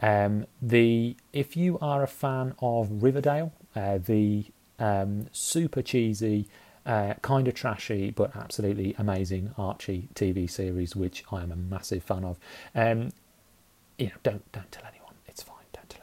Um, 0.00 0.46
the 0.60 1.16
if 1.32 1.56
you 1.56 1.78
are 1.80 2.02
a 2.02 2.08
fan 2.08 2.54
of 2.60 3.02
Riverdale, 3.02 3.52
uh, 3.76 3.98
the 3.98 4.46
um, 4.80 5.26
super 5.30 5.82
cheesy 5.82 6.48
uh, 6.86 7.14
kind 7.22 7.48
of 7.48 7.54
trashy 7.54 8.10
but 8.10 8.34
absolutely 8.36 8.94
amazing 8.98 9.54
Archie 9.56 10.08
TV 10.14 10.50
series, 10.50 10.96
which 10.96 11.24
I 11.30 11.42
am 11.42 11.52
a 11.52 11.56
massive 11.56 12.02
fan 12.02 12.24
of. 12.24 12.38
Um, 12.74 13.10
you 13.98 14.06
know, 14.06 14.12
don't 14.22 14.52
don't 14.52 14.70
tell 14.72 14.84
anyone. 14.86 15.14
It's 15.26 15.42
fine. 15.42 15.56
Don't 15.72 15.88
tell 15.88 16.00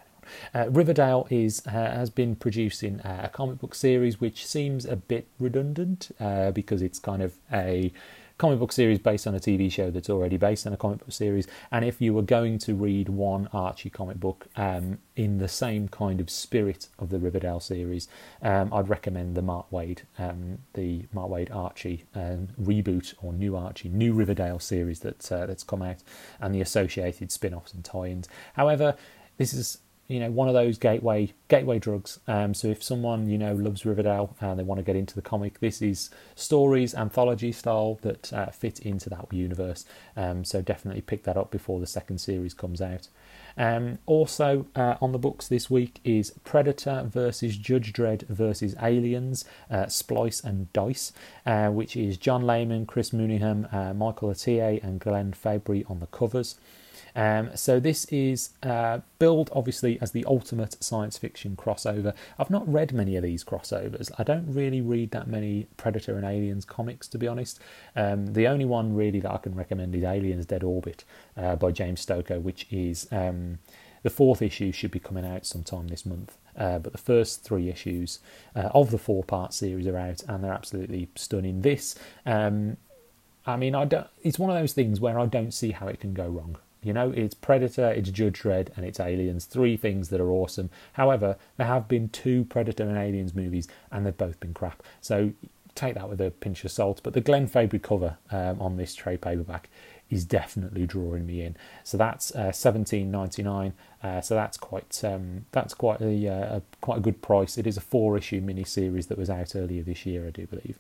anyone. 0.54 0.68
Uh, 0.68 0.72
Riverdale 0.72 1.28
is 1.30 1.66
uh, 1.68 1.72
has 1.72 2.10
been 2.10 2.36
producing 2.36 3.00
a 3.04 3.30
comic 3.32 3.60
book 3.60 3.76
series 3.76 4.22
which 4.22 4.46
seems 4.46 4.86
a 4.86 4.96
bit 4.96 5.28
redundant 5.40 6.12
uh, 6.20 6.52
because 6.52 6.82
it's 6.82 7.00
kind 7.00 7.22
of 7.22 7.36
a 7.52 7.92
comic 8.40 8.58
book 8.58 8.72
series 8.72 8.98
based 8.98 9.28
on 9.28 9.36
a 9.36 9.40
TV 9.40 9.72
show 9.72 9.92
that's 9.92 10.10
already 10.10 10.38
based 10.38 10.66
on 10.66 10.74
a 10.74 10.78
comic 10.78 11.00
book 11.00 11.12
series. 11.12 11.46
And 11.72 11.84
if 11.84 12.02
you 12.02 12.14
were 12.14 12.24
going 12.24 12.58
to 12.60 12.74
read 12.74 13.10
one 13.10 13.50
Archie 13.54 13.90
comic 13.90 14.20
book 14.20 14.48
um, 14.56 14.98
in 15.16 15.38
the 15.38 15.50
same 15.50 15.90
kind 15.90 16.22
of 16.22 16.30
spirit 16.30 16.88
of 16.98 17.10
the 17.10 17.20
Riverdale 17.20 17.60
series, 17.60 18.08
um, 18.42 18.74
I'd 18.74 18.88
recommend 18.88 19.36
the 19.36 19.42
Mark 19.42 19.70
Waid, 19.70 20.00
um, 20.18 20.60
the 20.74 21.06
Mark 21.14 21.30
Waid 21.30 21.54
Archie 21.54 22.06
um, 22.16 22.48
reboot 22.60 23.14
or 23.22 23.34
new 23.34 23.58
Archie, 23.58 23.90
new 23.90 24.14
Riverdale 24.14 24.60
series 24.60 25.02
that 25.02 25.30
uh, 25.32 25.46
that's 25.46 25.64
come 25.64 25.82
out, 25.82 25.98
and 26.40 26.56
the 26.56 26.62
associated 26.62 27.32
spin-offs 27.32 27.74
and 27.74 27.84
tie-ins. 27.84 28.30
However, 28.54 28.96
this 29.38 29.54
is 29.54 29.80
you 30.10 30.20
know 30.20 30.32
one 30.32 30.48
of 30.48 30.56
those 30.56 30.78
gateway 30.78 31.32
gateway 31.48 31.80
drugs. 31.80 32.20
Um, 32.28 32.54
so 32.54 32.68
if 32.68 32.84
someone 32.84 33.30
you 33.30 33.38
know 33.38 33.54
loves 33.54 33.86
Riverdale 33.86 34.36
and 34.42 34.60
they 34.60 34.64
want 34.64 34.80
to 34.80 34.84
get 34.84 34.96
into 34.98 35.16
the 35.16 35.22
comic, 35.22 35.60
this 35.60 35.82
is 35.82 36.10
stories 36.36 36.94
anthology 36.94 37.52
style 37.52 38.00
that 38.02 38.34
uh, 38.34 38.48
fit 38.48 38.80
into 38.80 39.10
that 39.12 39.32
universe. 39.32 39.86
Um, 40.18 40.44
so 40.44 40.62
definitely 40.62 41.02
pick 41.02 41.24
that 41.24 41.38
up 41.38 41.52
before 41.52 41.80
the 41.80 41.88
second 41.88 42.18
series 42.18 42.54
comes 42.54 42.82
out. 42.82 43.08
Um, 43.56 44.00
also 44.06 44.66
uh, 44.76 44.96
on 45.00 45.12
the 45.12 45.20
books 45.20 45.48
this 45.48 45.70
week 45.70 46.00
is 46.04 46.34
Predator 46.44 47.04
versus 47.06 47.58
Judge 47.58 47.94
Dredd 47.94 48.28
versus 48.28 48.74
Aliens, 48.82 49.46
uh, 49.70 49.88
Splice 49.88 50.42
and 50.42 50.72
Dice, 50.74 51.12
uh, 51.46 51.70
which 51.70 51.96
is 51.96 52.18
John 52.18 52.44
Layman, 52.48 52.86
Chris 52.86 53.12
Mooneyham, 53.12 53.72
uh, 53.74 53.94
Michael 53.94 54.30
Atiyeh, 54.30 54.84
and 54.84 55.00
Glenn 55.00 55.34
Fabry 55.34 55.86
on 55.88 56.00
the 56.00 56.08
covers. 56.08 56.56
Um, 57.16 57.52
so 57.56 57.80
this 57.80 58.06
is 58.06 58.52
uh, 58.64 59.00
billed 59.18 59.50
obviously 59.54 60.00
as 60.02 60.12
the 60.12 60.26
ultimate 60.26 60.82
science 60.84 61.18
fiction 61.18 61.56
crossover. 61.56 62.14
I've 62.38 62.50
not 62.50 62.72
read 62.72 62.94
many 62.94 63.16
of 63.16 63.24
these 63.24 63.44
crossovers. 63.44 64.12
I 64.18 64.24
don't 64.24 64.54
really 64.54 64.82
read 64.82 65.12
that 65.12 65.28
many 65.28 65.68
Predator 65.78 66.16
and 66.16 66.26
Aliens 66.26 66.66
comics, 66.66 67.08
to 67.10 67.18
be 67.18 67.28
honest. 67.28 67.60
Um, 67.96 68.34
the 68.34 68.48
only 68.48 68.66
one 68.66 68.96
really 68.96 69.20
that 69.20 69.32
I 69.32 69.38
can 69.38 69.56
recommend 69.56 69.96
is 69.96 70.04
Aliens 70.04 70.46
Dead 70.46 70.64
Orbit 70.64 71.04
uh, 71.38 71.56
by 71.56 71.72
James 71.72 72.06
Stokoe, 72.06 72.42
which 72.42 72.68
is 72.72 73.08
um, 73.12 73.60
the 74.04 74.10
fourth 74.10 74.42
issue 74.42 74.72
should 74.72 74.92
be 74.92 75.00
coming 75.00 75.26
out 75.26 75.46
sometime 75.46 75.88
this 75.88 76.06
month. 76.06 76.38
Uh, 76.58 76.80
but 76.80 76.92
the 76.92 76.98
first 76.98 77.44
three 77.44 77.70
issues 77.70 78.20
uh, 78.56 78.70
of 78.74 78.92
the 78.92 78.98
four 78.98 79.24
part 79.24 79.54
series 79.54 79.88
are 79.88 79.98
out 79.98 80.22
and 80.28 80.44
they're 80.44 80.54
absolutely 80.54 81.10
stunning. 81.16 81.62
This, 81.62 81.96
um, 82.26 82.78
I 83.46 83.56
mean, 83.56 83.76
I 83.76 83.86
don't, 83.86 84.08
it's 84.22 84.38
one 84.38 84.50
of 84.50 84.58
those 84.58 84.74
things 84.74 85.00
where 85.00 85.20
I 85.20 85.26
don't 85.26 85.54
see 85.54 85.72
how 85.72 85.88
it 85.88 86.00
can 86.00 86.14
go 86.14 86.28
wrong. 86.28 86.58
You 86.82 86.94
know, 86.94 87.12
it's 87.12 87.34
Predator, 87.34 87.92
it's 87.92 88.10
Judge 88.10 88.42
Dredd, 88.42 88.70
and 88.78 88.86
it's 88.86 89.00
Aliens. 89.00 89.46
Three 89.46 89.76
things 89.76 90.10
that 90.10 90.22
are 90.22 90.32
awesome. 90.32 90.70
However, 90.94 91.36
there 91.58 91.68
have 91.68 91.88
been 91.88 92.08
two 92.10 92.46
Predator 92.46 92.84
and 92.84 92.98
Aliens 92.98 93.36
movies, 93.36 93.68
and 93.92 94.06
they've 94.06 94.18
both 94.18 94.40
been 94.40 94.54
crap. 94.54 94.82
So 95.02 95.34
take 95.76 95.96
that 95.96 96.10
with 96.10 96.22
a 96.22 96.32
pinch 96.32 96.64
of 96.64 96.72
salt. 96.72 97.02
But 97.04 97.14
the 97.14 97.22
Glenn 97.22 97.48
Fabry 97.48 97.80
cover 97.80 98.18
um, 98.32 98.62
on 98.62 98.78
this 98.78 98.96
trade 98.96 99.22
paperback 99.22 99.70
is 100.10 100.26
definitely 100.26 100.88
drawing 100.88 101.26
me 101.28 101.42
in. 101.42 101.56
So 101.84 101.98
that's 101.98 102.34
uh, 102.34 102.52
seventeen 102.52 103.12
ninety 103.12 103.44
nine. 103.44 103.74
Uh, 104.02 104.22
so 104.22 104.34
that's 104.34 104.58
quite 104.58 105.04
um, 105.04 105.46
that's 105.52 105.74
quite 105.74 106.02
a, 106.02 106.28
uh, 106.28 106.60
quite 106.80 106.98
a 107.00 107.02
good 107.02 107.22
price. 107.22 107.58
It 107.58 107.68
is 107.68 107.78
a 107.78 107.82
four 107.82 108.18
issue 108.18 108.40
mini 108.40 108.64
series 108.64 109.08
that 109.08 109.18
was 109.18 109.30
out 109.30 109.56
earlier 109.56 109.84
this 109.84 110.06
year, 110.06 110.26
I 110.28 110.32
do 110.32 110.48
believe. 110.48 110.80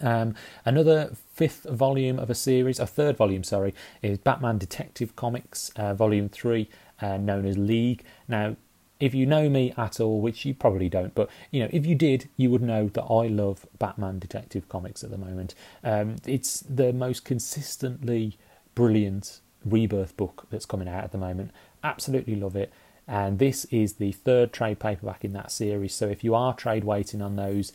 Um, 0.00 0.34
another 0.64 1.12
fifth 1.32 1.64
volume 1.64 2.18
of 2.18 2.30
a 2.30 2.34
series, 2.34 2.78
a 2.78 2.86
third 2.86 3.16
volume, 3.16 3.44
sorry, 3.44 3.74
is 4.02 4.18
Batman 4.18 4.58
Detective 4.58 5.16
Comics, 5.16 5.70
uh, 5.76 5.94
Volume 5.94 6.28
3, 6.28 6.68
uh, 7.00 7.16
known 7.16 7.46
as 7.46 7.56
League. 7.56 8.04
Now, 8.26 8.56
if 9.00 9.14
you 9.14 9.26
know 9.26 9.48
me 9.48 9.72
at 9.76 10.00
all, 10.00 10.20
which 10.20 10.44
you 10.44 10.54
probably 10.54 10.88
don't, 10.88 11.14
but 11.14 11.30
you 11.50 11.60
know, 11.60 11.68
if 11.72 11.86
you 11.86 11.94
did, 11.94 12.28
you 12.36 12.50
would 12.50 12.62
know 12.62 12.88
that 12.88 13.04
I 13.04 13.28
love 13.28 13.66
Batman 13.78 14.18
Detective 14.18 14.68
Comics 14.68 15.04
at 15.04 15.10
the 15.10 15.18
moment. 15.18 15.54
Um, 15.84 16.16
it's 16.26 16.60
the 16.60 16.92
most 16.92 17.24
consistently 17.24 18.36
brilliant 18.74 19.40
rebirth 19.64 20.16
book 20.16 20.46
that's 20.50 20.66
coming 20.66 20.88
out 20.88 21.04
at 21.04 21.12
the 21.12 21.18
moment. 21.18 21.52
Absolutely 21.84 22.34
love 22.34 22.56
it. 22.56 22.72
And 23.06 23.38
this 23.38 23.64
is 23.66 23.94
the 23.94 24.12
third 24.12 24.52
trade 24.52 24.80
paperback 24.80 25.24
in 25.24 25.32
that 25.32 25.50
series. 25.50 25.94
So 25.94 26.08
if 26.08 26.22
you 26.22 26.34
are 26.34 26.52
trade 26.52 26.84
waiting 26.84 27.22
on 27.22 27.36
those, 27.36 27.72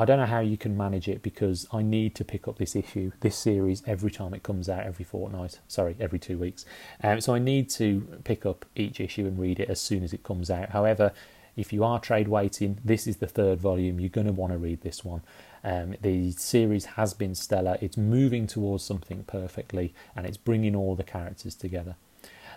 I 0.00 0.04
don't 0.04 0.18
know 0.18 0.26
how 0.26 0.38
you 0.38 0.56
can 0.56 0.76
manage 0.76 1.08
it 1.08 1.22
because 1.22 1.66
I 1.72 1.82
need 1.82 2.14
to 2.14 2.24
pick 2.24 2.46
up 2.46 2.58
this 2.58 2.76
issue, 2.76 3.10
this 3.20 3.36
series, 3.36 3.82
every 3.84 4.12
time 4.12 4.32
it 4.32 4.44
comes 4.44 4.68
out, 4.68 4.84
every 4.84 5.04
fortnight. 5.04 5.58
Sorry, 5.66 5.96
every 5.98 6.20
two 6.20 6.38
weeks. 6.38 6.64
Um, 7.02 7.20
so 7.20 7.34
I 7.34 7.40
need 7.40 7.68
to 7.70 8.20
pick 8.22 8.46
up 8.46 8.64
each 8.76 9.00
issue 9.00 9.26
and 9.26 9.36
read 9.38 9.58
it 9.58 9.68
as 9.68 9.80
soon 9.80 10.04
as 10.04 10.12
it 10.12 10.22
comes 10.22 10.50
out. 10.50 10.70
However, 10.70 11.12
if 11.56 11.72
you 11.72 11.82
are 11.82 11.98
trade 11.98 12.28
waiting, 12.28 12.78
this 12.84 13.08
is 13.08 13.16
the 13.16 13.26
third 13.26 13.58
volume. 13.58 13.98
You're 13.98 14.08
going 14.08 14.28
to 14.28 14.32
want 14.32 14.52
to 14.52 14.58
read 14.58 14.82
this 14.82 15.04
one. 15.04 15.22
Um, 15.64 15.96
the 16.00 16.30
series 16.30 16.84
has 16.84 17.12
been 17.12 17.34
stellar. 17.34 17.76
It's 17.80 17.96
moving 17.96 18.46
towards 18.46 18.84
something 18.84 19.24
perfectly, 19.24 19.92
and 20.14 20.24
it's 20.24 20.36
bringing 20.36 20.76
all 20.76 20.94
the 20.94 21.02
characters 21.02 21.56
together. 21.56 21.96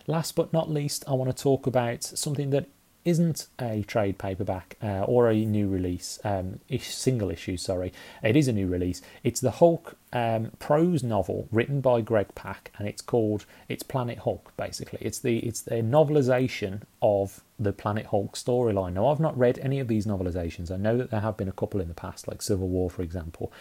Last 0.06 0.36
but 0.36 0.54
not 0.54 0.70
least, 0.70 1.04
I 1.08 1.14
want 1.14 1.36
to 1.36 1.44
talk 1.44 1.66
about 1.66 2.04
something 2.04 2.52
that 2.52 2.68
isn't 3.04 3.48
a 3.60 3.84
trade 3.84 4.18
paperback 4.18 4.78
uh, 4.82 5.04
or 5.04 5.30
a 5.30 5.46
new 5.46 5.68
release, 5.68 6.20
um, 6.24 6.60
single 6.80 7.32
issue, 7.32 7.58
sorry. 7.58 7.92
It 8.24 8.36
is 8.36 8.48
a 8.48 8.54
new 8.54 8.68
release. 8.68 9.02
It's 9.24 9.42
the 9.42 9.52
Hulk 9.52 9.98
um, 10.14 10.52
prose 10.60 11.04
novel 11.04 11.48
written 11.52 11.82
by 11.82 12.02
Greg 12.02 12.36
Pak, 12.36 12.72
and 12.78 12.88
it's 12.88 13.02
called 13.02 13.46
It's 13.70 13.84
Planet 13.84 14.20
Hulk. 14.20 14.54
Basically, 14.58 15.00
it's 15.02 15.20
the 15.20 15.40
it's 15.40 15.62
the 15.62 15.76
novelization 15.76 16.82
of 17.02 17.44
the 17.58 17.74
Planet 17.74 18.08
Hulk 18.08 18.36
storyline. 18.36 18.94
Now, 18.94 19.08
I've 19.08 19.20
not 19.20 19.38
read 19.38 19.60
any 19.60 19.80
of 19.80 19.88
these 19.88 20.06
novelizations. 20.06 20.72
I 20.72 20.78
know 20.78 20.98
that 20.98 21.12
there 21.12 21.22
have 21.22 21.38
been 21.38 21.48
a 21.50 21.54
couple 21.54 21.82
in 21.82 21.88
the 21.88 21.94
past, 21.94 22.28
like 22.28 22.42
Civil 22.42 22.68
War, 22.68 22.90
for 22.90 23.02
example. 23.02 23.52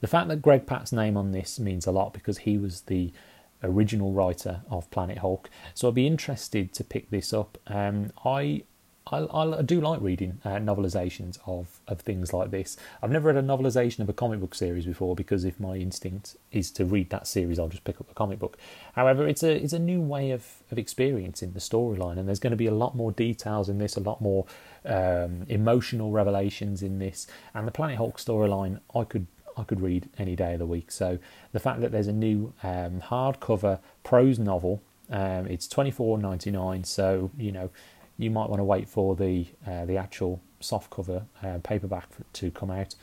The 0.00 0.06
fact 0.06 0.28
that 0.28 0.42
Greg 0.42 0.66
Pak's 0.66 0.92
name 0.92 1.16
on 1.16 1.32
this 1.32 1.58
means 1.58 1.86
a 1.86 1.92
lot 1.92 2.12
because 2.12 2.38
he 2.38 2.58
was 2.58 2.82
the 2.82 3.12
original 3.62 4.12
writer 4.12 4.60
of 4.70 4.90
Planet 4.90 5.18
Hulk. 5.18 5.50
So 5.74 5.88
I'd 5.88 5.94
be 5.94 6.06
interested 6.06 6.72
to 6.74 6.84
pick 6.84 7.10
this 7.10 7.32
up. 7.32 7.58
Um, 7.66 8.12
I 8.24 8.62
I, 9.12 9.58
I, 9.58 9.62
do 9.62 9.80
like 9.80 10.00
reading 10.00 10.40
uh, 10.44 10.56
novelizations 10.56 11.38
of, 11.46 11.80
of 11.88 12.00
things 12.00 12.32
like 12.32 12.50
this. 12.50 12.76
I've 13.02 13.10
never 13.10 13.32
read 13.32 13.42
a 13.42 13.46
novelization 13.46 14.00
of 14.00 14.08
a 14.08 14.12
comic 14.12 14.40
book 14.40 14.54
series 14.54 14.84
before 14.84 15.14
because 15.14 15.44
if 15.44 15.58
my 15.58 15.76
instinct 15.76 16.36
is 16.52 16.70
to 16.72 16.84
read 16.84 17.10
that 17.10 17.26
series, 17.26 17.58
I'll 17.58 17.68
just 17.68 17.84
pick 17.84 18.00
up 18.00 18.08
the 18.08 18.14
comic 18.14 18.38
book. 18.38 18.58
However, 18.94 19.26
it's 19.26 19.42
a 19.42 19.52
it's 19.52 19.72
a 19.72 19.78
new 19.78 20.00
way 20.00 20.30
of, 20.30 20.46
of 20.70 20.78
experiencing 20.78 21.52
the 21.52 21.60
storyline, 21.60 22.18
and 22.18 22.28
there's 22.28 22.40
going 22.40 22.50
to 22.52 22.56
be 22.56 22.66
a 22.66 22.74
lot 22.74 22.94
more 22.94 23.12
details 23.12 23.68
in 23.68 23.78
this, 23.78 23.96
a 23.96 24.00
lot 24.00 24.20
more 24.20 24.46
um, 24.84 25.44
emotional 25.48 26.10
revelations 26.10 26.82
in 26.82 26.98
this, 26.98 27.26
and 27.54 27.66
the 27.66 27.72
Planet 27.72 27.96
Hulk 27.96 28.18
storyline. 28.18 28.80
I 28.94 29.04
could 29.04 29.26
I 29.56 29.64
could 29.64 29.80
read 29.80 30.08
any 30.18 30.36
day 30.36 30.52
of 30.54 30.58
the 30.60 30.66
week. 30.66 30.90
So 30.90 31.18
the 31.52 31.60
fact 31.60 31.80
that 31.80 31.92
there's 31.92 32.06
a 32.06 32.12
new 32.12 32.52
um, 32.62 33.00
hardcover 33.00 33.80
prose 34.04 34.38
novel, 34.38 34.82
um, 35.10 35.46
it's 35.46 35.66
twenty 35.66 35.90
four 35.90 36.18
ninety 36.18 36.50
nine. 36.50 36.84
So 36.84 37.30
you 37.36 37.52
know 37.52 37.70
you 38.18 38.30
might 38.30 38.48
want 38.50 38.60
to 38.60 38.64
wait 38.64 38.88
for 38.88 39.16
the 39.16 39.46
uh, 39.66 39.84
the 39.84 39.96
actual 39.96 40.40
soft 40.60 40.90
cover 40.90 41.24
uh, 41.42 41.58
paperback 41.62 42.08
to 42.34 42.50
come 42.50 42.70
out. 42.70 42.94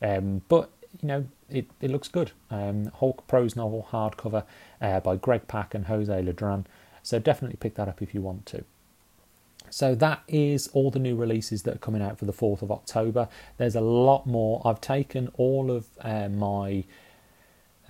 Um, 0.00 0.42
but 0.48 0.70
you 1.00 1.08
know, 1.08 1.26
it, 1.48 1.66
it 1.80 1.90
looks 1.90 2.08
good. 2.08 2.32
Um, 2.50 2.90
Hulk 2.96 3.26
prose 3.26 3.56
novel 3.56 3.88
hardcover 3.90 4.44
uh, 4.80 5.00
by 5.00 5.16
Greg 5.16 5.48
Pak 5.48 5.74
and 5.74 5.86
Jose 5.86 6.12
Ledran. 6.12 6.64
So 7.02 7.18
definitely 7.18 7.56
pick 7.56 7.74
that 7.76 7.88
up 7.88 8.02
if 8.02 8.14
you 8.14 8.20
want 8.20 8.46
to. 8.46 8.64
So 9.70 9.94
that 9.94 10.22
is 10.28 10.68
all 10.68 10.90
the 10.90 10.98
new 10.98 11.16
releases 11.16 11.62
that 11.62 11.76
are 11.76 11.78
coming 11.78 12.02
out 12.02 12.18
for 12.18 12.26
the 12.26 12.32
4th 12.32 12.60
of 12.60 12.70
October. 12.70 13.28
There's 13.56 13.74
a 13.74 13.80
lot 13.80 14.26
more. 14.26 14.60
I've 14.66 14.82
taken 14.82 15.30
all 15.38 15.70
of 15.70 15.86
uh, 16.00 16.28
my 16.28 16.84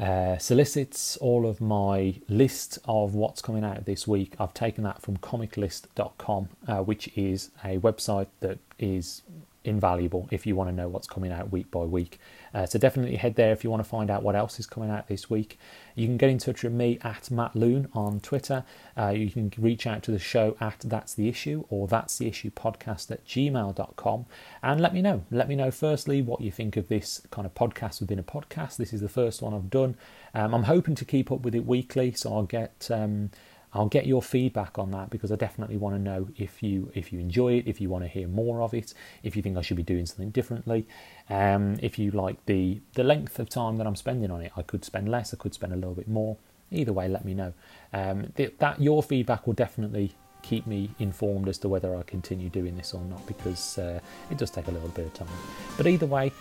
uh, 0.02 0.36
solicits 0.36 1.16
all 1.18 1.46
of 1.46 1.60
my 1.60 2.16
list 2.28 2.76
of 2.86 3.14
what's 3.14 3.40
coming 3.40 3.62
out 3.62 3.84
this 3.84 4.06
week. 4.06 4.34
I've 4.40 4.52
taken 4.52 4.82
that 4.82 5.00
from 5.00 5.16
comiclist.com, 5.18 6.48
uh, 6.66 6.78
which 6.78 7.08
is 7.16 7.52
a 7.62 7.78
website 7.78 8.26
that 8.40 8.58
is 8.80 9.22
invaluable 9.64 10.28
if 10.30 10.46
you 10.46 10.56
want 10.56 10.68
to 10.68 10.74
know 10.74 10.88
what's 10.88 11.06
coming 11.06 11.32
out 11.32 11.52
week 11.52 11.70
by 11.70 11.80
week. 11.80 12.18
Uh, 12.54 12.66
so 12.66 12.78
definitely 12.78 13.16
head 13.16 13.34
there 13.34 13.52
if 13.52 13.64
you 13.64 13.70
want 13.70 13.82
to 13.82 13.88
find 13.88 14.10
out 14.10 14.22
what 14.22 14.36
else 14.36 14.60
is 14.60 14.66
coming 14.66 14.90
out 14.90 15.08
this 15.08 15.30
week. 15.30 15.58
You 15.94 16.06
can 16.06 16.16
get 16.16 16.30
in 16.30 16.38
touch 16.38 16.62
with 16.62 16.72
me 16.72 16.98
at 17.02 17.30
Matt 17.30 17.54
Lune 17.54 17.88
on 17.94 18.20
Twitter. 18.20 18.64
Uh, 18.96 19.08
you 19.08 19.30
can 19.30 19.52
reach 19.58 19.86
out 19.86 20.02
to 20.04 20.10
the 20.10 20.18
show 20.18 20.56
at 20.60 20.80
That's 20.80 21.14
the 21.14 21.28
Issue 21.28 21.64
or 21.70 21.86
That's 21.86 22.18
the 22.18 22.28
Issue 22.28 22.50
podcast 22.50 23.10
at 23.10 23.24
gmail.com 23.26 24.26
and 24.62 24.80
let 24.80 24.94
me 24.94 25.02
know. 25.02 25.24
Let 25.30 25.48
me 25.48 25.56
know 25.56 25.70
firstly 25.70 26.22
what 26.22 26.40
you 26.40 26.50
think 26.50 26.76
of 26.76 26.88
this 26.88 27.22
kind 27.30 27.46
of 27.46 27.54
podcast 27.54 28.00
within 28.00 28.18
a 28.18 28.22
podcast. 28.22 28.76
This 28.76 28.92
is 28.92 29.00
the 29.00 29.08
first 29.08 29.42
one 29.42 29.54
I've 29.54 29.70
done. 29.70 29.96
Um, 30.34 30.54
I'm 30.54 30.64
hoping 30.64 30.94
to 30.96 31.04
keep 31.04 31.30
up 31.30 31.40
with 31.40 31.54
it 31.54 31.66
weekly, 31.66 32.12
so 32.12 32.34
I'll 32.34 32.44
get. 32.44 32.88
Um, 32.90 33.30
I'll 33.74 33.88
get 33.88 34.06
your 34.06 34.22
feedback 34.22 34.78
on 34.78 34.90
that 34.90 35.10
because 35.10 35.32
I 35.32 35.36
definitely 35.36 35.76
want 35.78 35.96
to 35.96 36.00
know 36.00 36.28
if 36.36 36.62
you 36.62 36.90
if 36.94 37.12
you 37.12 37.18
enjoy 37.18 37.54
it, 37.54 37.66
if 37.66 37.80
you 37.80 37.88
want 37.88 38.04
to 38.04 38.08
hear 38.08 38.28
more 38.28 38.60
of 38.62 38.74
it, 38.74 38.92
if 39.22 39.34
you 39.34 39.42
think 39.42 39.56
I 39.56 39.62
should 39.62 39.76
be 39.76 39.82
doing 39.82 40.06
something 40.06 40.30
differently, 40.30 40.86
um, 41.30 41.78
if 41.80 41.98
you 41.98 42.10
like 42.10 42.44
the 42.46 42.80
the 42.94 43.04
length 43.04 43.38
of 43.38 43.48
time 43.48 43.76
that 43.78 43.86
I'm 43.86 43.96
spending 43.96 44.30
on 44.30 44.42
it. 44.42 44.52
I 44.56 44.62
could 44.62 44.84
spend 44.84 45.08
less, 45.08 45.32
I 45.32 45.36
could 45.36 45.54
spend 45.54 45.72
a 45.72 45.76
little 45.76 45.94
bit 45.94 46.08
more. 46.08 46.36
Either 46.70 46.92
way, 46.92 47.08
let 47.08 47.24
me 47.24 47.34
know. 47.34 47.52
Um, 47.92 48.32
th- 48.36 48.54
that 48.58 48.80
your 48.80 49.02
feedback 49.02 49.46
will 49.46 49.54
definitely 49.54 50.14
keep 50.42 50.66
me 50.66 50.90
informed 50.98 51.48
as 51.48 51.58
to 51.58 51.68
whether 51.68 51.94
I 51.96 52.02
continue 52.02 52.48
doing 52.48 52.76
this 52.76 52.94
or 52.94 53.02
not 53.04 53.24
because 53.26 53.78
uh, 53.78 54.00
it 54.30 54.38
does 54.38 54.50
take 54.50 54.68
a 54.68 54.70
little 54.70 54.88
bit 54.88 55.06
of 55.06 55.14
time. 55.14 55.28
But 55.76 55.86
either 55.86 56.06
way, 56.06 56.32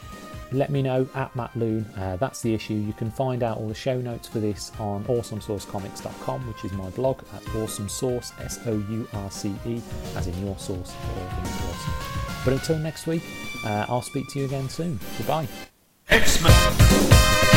let 0.51 0.69
me 0.69 0.81
know 0.81 1.07
at 1.15 1.35
Matt 1.35 1.55
Lune. 1.55 1.85
Uh, 1.97 2.17
that's 2.17 2.41
the 2.41 2.53
issue. 2.53 2.73
You 2.73 2.93
can 2.93 3.11
find 3.11 3.43
out 3.43 3.57
all 3.57 3.67
the 3.67 3.75
show 3.75 3.99
notes 3.99 4.27
for 4.27 4.39
this 4.39 4.71
on 4.79 5.03
awesomesourcecomics.com, 5.05 6.47
which 6.47 6.65
is 6.65 6.71
my 6.73 6.89
blog. 6.91 7.21
That's 7.31 7.55
awesome 7.55 7.89
source, 7.89 8.33
S 8.39 8.59
O 8.65 8.73
U 8.73 9.07
R 9.13 9.31
C 9.31 9.53
E, 9.65 9.81
as 10.15 10.27
in 10.27 10.45
your 10.45 10.57
source 10.57 10.93
awesome. 11.41 11.93
But 12.43 12.53
until 12.53 12.77
next 12.79 13.07
week, 13.07 13.23
uh, 13.65 13.85
I'll 13.87 14.01
speak 14.01 14.27
to 14.29 14.39
you 14.39 14.45
again 14.45 14.69
soon. 14.69 14.99
Goodbye. 15.17 15.47
X-Men. 16.09 17.47